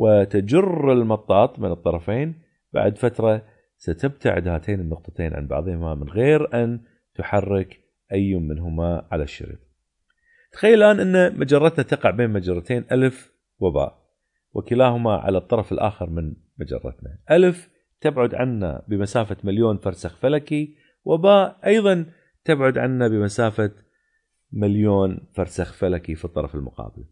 وتجر 0.00 0.92
المطاط 0.92 1.58
من 1.58 1.70
الطرفين. 1.70 2.42
بعد 2.72 2.98
فترة 2.98 3.42
ستبتعد 3.76 4.48
هاتين 4.48 4.80
النقطتين 4.80 5.34
عن 5.34 5.46
بعضهما 5.46 5.94
من 5.94 6.08
غير 6.08 6.54
أن 6.54 6.80
تحرك 7.14 7.80
أي 8.12 8.34
منهما 8.34 9.08
على 9.12 9.22
الشريط. 9.22 9.58
تخيل 10.52 10.82
الآن 10.82 11.00
أن 11.00 11.38
مجرتنا 11.38 11.84
تقع 11.84 12.10
بين 12.10 12.30
مجرتين 12.30 12.84
ألف 12.92 13.32
وباء 13.58 14.00
وكلاهما 14.52 15.16
على 15.16 15.38
الطرف 15.38 15.72
الآخر 15.72 16.10
من 16.10 16.34
مجرتنا. 16.58 17.18
ألف 17.30 17.70
تبعد 18.00 18.34
عنا 18.34 18.82
بمسافة 18.88 19.36
مليون 19.44 19.78
فرسخ 19.78 20.16
فلكي 20.16 20.76
وباء 21.04 21.60
أيضا 21.66 22.06
تبعد 22.44 22.78
عنا 22.78 23.08
بمسافة 23.08 23.70
مليون 24.52 25.20
فرسخ 25.34 25.72
فلكي 25.72 26.14
في 26.14 26.24
الطرف 26.24 26.54
المقابل. 26.54 27.04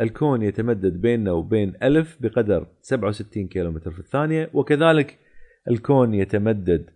الكون 0.00 0.42
يتمدد 0.42 1.00
بيننا 1.00 1.32
وبين 1.32 1.74
ألف 1.82 2.18
بقدر 2.20 2.66
67 2.80 3.48
كيلومتر 3.48 3.90
في 3.90 3.98
الثانية 3.98 4.50
وكذلك 4.54 5.18
الكون 5.70 6.14
يتمدد 6.14 6.90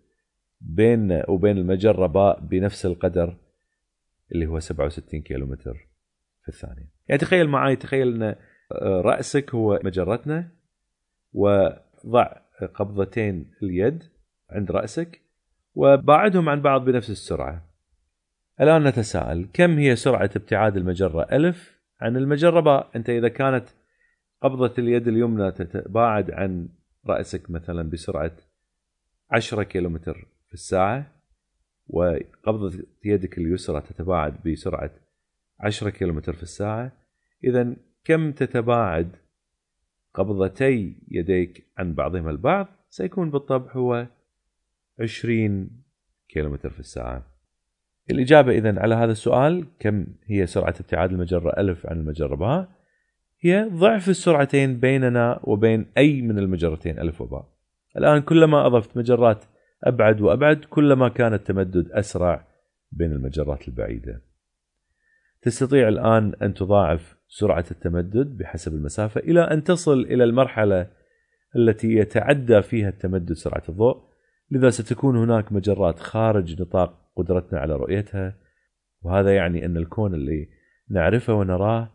بيننا 0.60 1.30
وبين 1.30 1.58
المجرة 1.58 2.06
باء 2.06 2.40
بنفس 2.40 2.86
القدر 2.86 3.36
اللي 4.32 4.46
هو 4.46 4.58
67 4.58 5.22
كيلومتر 5.22 5.88
في 6.42 6.48
الثانية. 6.48 6.90
يعني 7.08 7.18
تخيل 7.18 7.48
معي 7.48 7.76
تخيل 7.76 8.22
أن 8.22 8.34
رأسك 8.82 9.54
هو 9.54 9.80
مجرتنا 9.84 10.48
وضع 11.32 12.32
قبضتين 12.74 13.50
اليد 13.62 14.02
عند 14.50 14.70
رأسك 14.70 15.20
وباعدهم 15.74 16.48
عن 16.48 16.62
بعض 16.62 16.84
بنفس 16.84 17.10
السرعة. 17.10 17.66
الآن 18.60 18.84
نتساءل 18.84 19.48
كم 19.52 19.78
هي 19.78 19.96
سرعة 19.96 20.30
ابتعاد 20.36 20.76
المجرة 20.76 21.22
ألف 21.32 21.75
عن 22.00 22.16
المجرة 22.16 22.60
باء 22.60 22.90
أنت 22.96 23.10
إذا 23.10 23.28
كانت 23.28 23.68
قبضة 24.42 24.74
اليد 24.78 25.08
اليمنى 25.08 25.52
تتباعد 25.52 26.30
عن 26.30 26.68
رأسك 27.06 27.50
مثلا 27.50 27.90
بسرعة 27.90 28.36
10 29.30 29.62
كيلومتر 29.62 30.26
في 30.48 30.54
الساعة 30.54 31.12
وقبضة 31.88 32.84
يدك 33.04 33.38
اليسرى 33.38 33.80
تتباعد 33.80 34.42
بسرعة 34.48 34.90
10 35.60 35.90
كيلومتر 35.90 36.32
في 36.32 36.42
الساعة 36.42 36.92
إذا 37.44 37.76
كم 38.04 38.32
تتباعد 38.32 39.16
قبضتي 40.14 41.02
يديك 41.08 41.66
عن 41.78 41.94
بعضهما 41.94 42.30
البعض؟ 42.30 42.68
سيكون 42.90 43.30
بالطبع 43.30 43.72
هو 43.72 44.06
20 45.00 45.70
كيلومتر 46.28 46.70
في 46.70 46.80
الساعة. 46.80 47.35
الإجابة 48.10 48.52
إذا 48.52 48.80
على 48.80 48.94
هذا 48.94 49.12
السؤال 49.12 49.66
كم 49.78 50.06
هي 50.26 50.46
سرعة 50.46 50.74
ابتعاد 50.80 51.12
المجرة؟ 51.12 51.50
ألف 51.58 51.86
عن 51.86 52.00
المجرة 52.00 52.34
باء. 52.34 52.68
هي 53.40 53.68
ضعف 53.72 54.08
السرعتين 54.08 54.80
بيننا 54.80 55.40
وبين 55.44 55.86
أي 55.98 56.22
من 56.22 56.38
المجرتين 56.38 56.98
ألف 56.98 57.20
وباء. 57.20 57.48
الآن 57.96 58.22
كلما 58.22 58.66
أضفت 58.66 58.96
مجرات 58.96 59.44
أبعد 59.84 60.20
وأبعد 60.20 60.64
كلما 60.64 61.08
كان 61.08 61.34
التمدد 61.34 61.90
أسرع 61.90 62.46
بين 62.92 63.12
المجرات 63.12 63.68
البعيدة. 63.68 64.22
تستطيع 65.42 65.88
الآن 65.88 66.32
أن 66.42 66.54
تضاعف 66.54 67.16
سرعة 67.28 67.64
التمدد 67.70 68.36
بحسب 68.36 68.74
المسافة 68.74 69.20
إلى 69.20 69.40
أن 69.40 69.64
تصل 69.64 70.00
إلى 70.00 70.24
المرحلة 70.24 70.86
التي 71.56 71.94
يتعدى 71.94 72.62
فيها 72.62 72.88
التمدد 72.88 73.32
سرعة 73.32 73.62
الضوء. 73.68 74.06
لذا 74.50 74.70
ستكون 74.70 75.16
هناك 75.16 75.52
مجرات 75.52 75.98
خارج 75.98 76.62
نطاق 76.62 77.05
قدرتنا 77.16 77.58
على 77.58 77.76
رؤيتها. 77.76 78.38
وهذا 79.02 79.34
يعني 79.34 79.66
أن 79.66 79.76
الكون 79.76 80.14
اللي 80.14 80.48
نعرفه 80.90 81.34
ونراه 81.34 81.92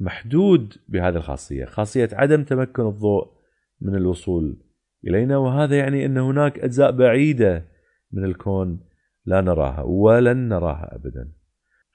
محدود 0.00 0.74
بهذه 0.88 1.16
الخاصية 1.16 1.64
خاصية 1.64 2.08
عدم 2.12 2.44
تمكن 2.44 2.86
الضوء 2.86 3.32
من 3.80 3.94
الوصول 3.94 4.62
إلينا. 5.06 5.36
وهذا 5.36 5.78
يعني 5.78 6.06
أن 6.06 6.18
هناك 6.18 6.58
أجزاء 6.58 6.90
بعيدة 6.90 7.64
من 8.12 8.24
الكون 8.24 8.80
لا 9.24 9.40
نراها 9.40 9.82
ولن 9.82 10.48
نراها 10.48 10.94
أبدا. 10.94 11.32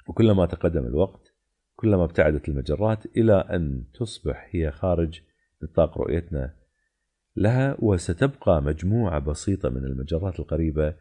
وكلما 0.07 0.45
تقدم 0.45 0.85
الوقت 0.85 1.33
كلما 1.75 2.03
ابتعدت 2.03 2.49
المجرات 2.49 3.05
إلى 3.17 3.33
أن 3.33 3.83
تصبح 3.93 4.49
هي 4.51 4.71
خارج 4.71 5.21
نطاق 5.63 5.97
رؤيتنا 5.97 6.53
لها 7.35 7.77
وستبقى 7.79 8.61
مجموعة 8.61 9.19
بسيطة 9.19 9.69
من 9.69 9.85
المجرات 9.85 10.39
القريبة 10.39 10.93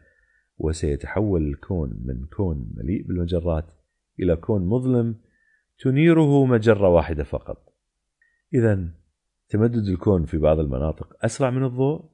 وسيتحول 0.57 1.47
الكون 1.47 2.01
من 2.05 2.25
كون 2.25 2.73
مليء 2.77 3.07
بالمجرات 3.07 3.73
إلى 4.19 4.35
كون 4.35 4.65
مظلم 4.65 5.15
تنيره 5.79 6.45
مجرة 6.45 6.89
واحدة 6.89 7.23
فقط. 7.23 7.73
إذا 8.53 8.89
تمدد 9.49 9.87
الكون 9.87 10.25
في 10.25 10.37
بعض 10.37 10.59
المناطق 10.59 11.25
أسرع 11.25 11.49
من 11.49 11.63
الضوء، 11.63 12.05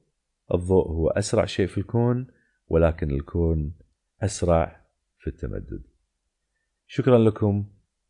الضوء 0.54 0.88
هو 0.88 1.08
أسرع 1.08 1.44
شيء 1.44 1.66
في 1.66 1.78
الكون 1.78 2.26
ولكن 2.68 3.10
الكون 3.10 3.74
أسرع 4.22 4.86
في 5.18 5.26
التمدد. 5.26 5.82
شكرا 6.86 7.18
لكم 7.18 7.64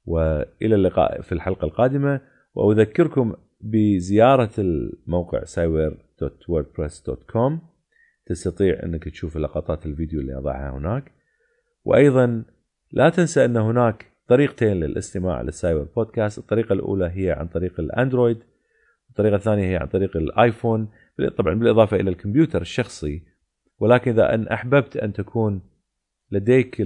وإلى 0.04 0.74
اللقاء 0.74 1.20
في 1.20 1.32
الحلقة 1.32 1.64
القادمة 1.64 2.20
وأذكركم 2.54 3.34
بزيارة 3.60 4.50
الموقع 4.58 5.44
cywer.wordpress.com 5.44 7.58
تستطيع 8.30 8.82
أنك 8.82 9.04
تشوف 9.04 9.36
لقطات 9.36 9.86
الفيديو 9.86 10.20
اللي 10.20 10.38
أضعها 10.38 10.70
هناك. 10.70 11.12
وأيضا 11.84 12.44
لا 12.92 13.08
تنسى 13.08 13.44
أن 13.44 13.56
هناك 13.56 14.06
طريقتين 14.28 14.80
للاستماع 14.80 15.42
للسايبر 15.42 15.82
بودكاست. 15.96 16.38
الطريقة 16.38 16.72
الأولى 16.72 17.10
هي 17.14 17.30
عن 17.30 17.48
طريق 17.48 17.80
الأندرويد 17.80 18.38
الطريقة 19.10 19.36
الثانية 19.36 19.70
هي 19.70 19.76
عن 19.76 19.86
طريق 19.86 20.16
الآيفون 20.16 20.88
طبعا 21.36 21.54
بالإضافة 21.54 21.96
إلى 21.96 22.10
الكمبيوتر 22.10 22.60
الشخصي. 22.60 23.22
ولكن 23.78 24.10
إذا 24.10 24.34
أن 24.34 24.48
أحببت 24.48 24.96
أن 24.96 25.12
تكون 25.12 25.62
لديك 26.30 26.82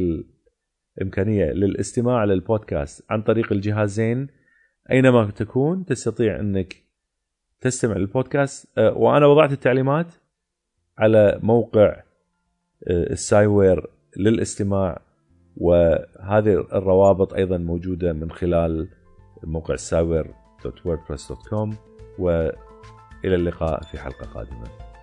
الإمكانية 1.00 1.44
للاستماع 1.44 2.24
للبودكاست 2.24 3.04
عن 3.10 3.22
طريق 3.22 3.52
الجهازين 3.52 4.28
أينما 4.90 5.30
تكون 5.30 5.84
تستطيع 5.84 6.40
أنك 6.40 6.74
تستمع 7.60 7.96
للبودكاست. 7.96 8.78
أه، 8.78 8.92
وأنا 8.92 9.26
وضعت 9.26 9.52
التعليمات 9.52 10.14
على 10.98 11.38
موقع 11.42 11.88
أه، 12.88 13.12
السايوير 13.12 13.90
للاستماع 14.16 15.00
وهذه 15.56 16.66
الروابط 16.72 17.34
أيضا 17.34 17.58
موجودة 17.58 18.12
من 18.12 18.30
خلال 18.30 18.88
موقع 19.42 19.74
السايوير 19.74 20.34
dot 20.64 20.86
WordPress 20.86 21.28
dot 21.28 21.48
com 21.48 21.76
وإلى 22.18 22.54
اللقاء 23.24 23.82
في 23.82 23.98
حلقة 23.98 24.26
قادمة. 24.26 24.93